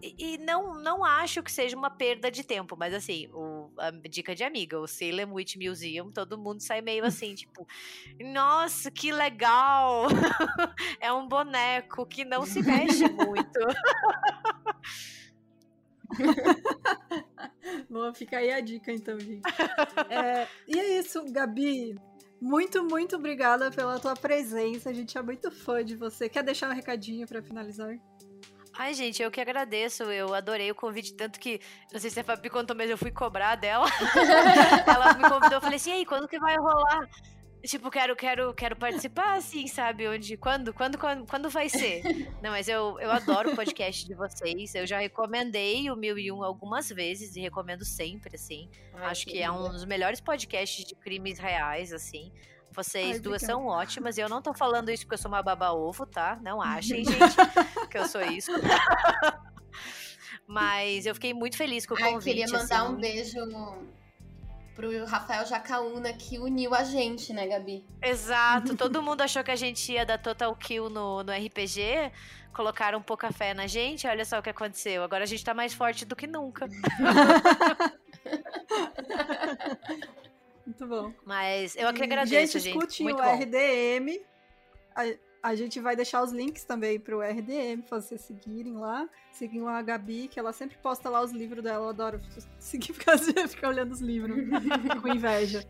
[0.00, 4.34] E, não, não acho que seja uma perda de tempo, mas assim, o, a dica
[4.34, 7.66] de amiga, o Salem Witch Museum, todo mundo sai meio assim, tipo,
[8.20, 10.06] nossa, que legal!
[11.00, 13.60] é um boneco que não se mexe muito.
[17.90, 19.42] Bom, fica aí a dica então, gente.
[20.08, 21.98] É, e é isso, Gabi.
[22.40, 24.90] Muito, muito obrigada pela tua presença.
[24.90, 26.28] A gente é muito fã de você.
[26.28, 27.98] Quer deixar um recadinho para finalizar?
[28.78, 30.04] Ai, gente, eu que agradeço.
[30.04, 31.60] Eu adorei o convite, tanto que,
[31.92, 33.86] não sei se a Fabi contou, mas eu fui cobrar dela.
[34.86, 37.08] ela me convidou, eu falei assim, e aí, quando que vai rolar?
[37.64, 40.06] Tipo, quero, quero, quero participar, assim, sabe?
[40.06, 42.02] Onde, quando, quando, quando, quando vai ser?
[42.40, 44.76] Não, mas eu, eu adoro o podcast de vocês.
[44.76, 48.70] Eu já recomendei o 1001 algumas vezes e recomendo sempre, assim.
[48.94, 52.32] Ai, Acho que, que é um dos melhores podcasts de crimes reais, assim.
[52.78, 55.42] Vocês Ai, duas são ótimas e eu não tô falando isso porque eu sou uma
[55.42, 56.38] baba-ovo, tá?
[56.40, 57.36] Não achem, gente,
[57.90, 58.52] que eu sou isso.
[60.46, 62.36] Mas eu fiquei muito feliz com o Ai, convite.
[62.36, 62.92] queria mandar assim.
[62.92, 63.40] um beijo
[64.76, 67.84] pro Rafael Jacaúna que uniu a gente, né, Gabi?
[68.00, 68.74] Exato.
[68.78, 72.12] Todo mundo achou que a gente ia dar total kill no, no RPG.
[72.52, 74.06] Colocaram pouca fé na gente.
[74.06, 75.02] Olha só o que aconteceu.
[75.02, 76.68] Agora a gente tá mais forte do que nunca.
[80.68, 81.14] Muito bom.
[81.24, 82.64] Mas eu que agradeço, gente.
[82.64, 83.34] Gente, escute Muito o bom.
[83.34, 84.20] RDM.
[84.94, 89.08] A, a, gente vai deixar os links também pro RDM, pra vocês seguirem lá.
[89.32, 91.86] Seguem a Gabi, que ela sempre posta lá os livros dela.
[91.86, 92.20] Eu adoro
[92.60, 93.16] seguir, ficar,
[93.48, 94.36] ficar olhando os livros
[95.00, 95.66] com inveja.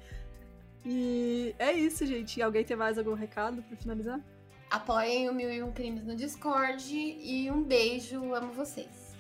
[0.85, 2.43] E é isso, gente.
[2.43, 4.21] Alguém tem mais algum recado pra finalizar?
[4.69, 9.17] Apoiem o Mil e Um Crimes no Discord e um beijo, amo vocês.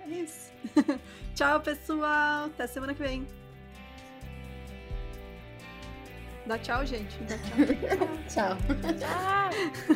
[0.00, 0.52] É isso.
[1.34, 2.46] Tchau, pessoal.
[2.46, 3.39] Até semana que vem.
[6.50, 7.16] Dá tchau, gente.
[7.28, 7.38] Dá
[8.28, 8.56] tchau.
[8.58, 8.58] tchau.
[8.98, 9.50] tchau.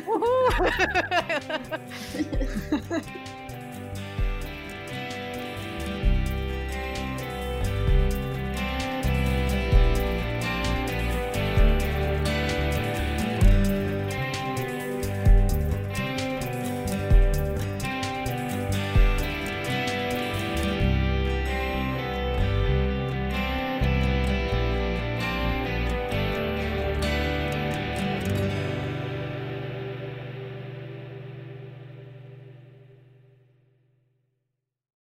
[0.07, 0.47] Uhul.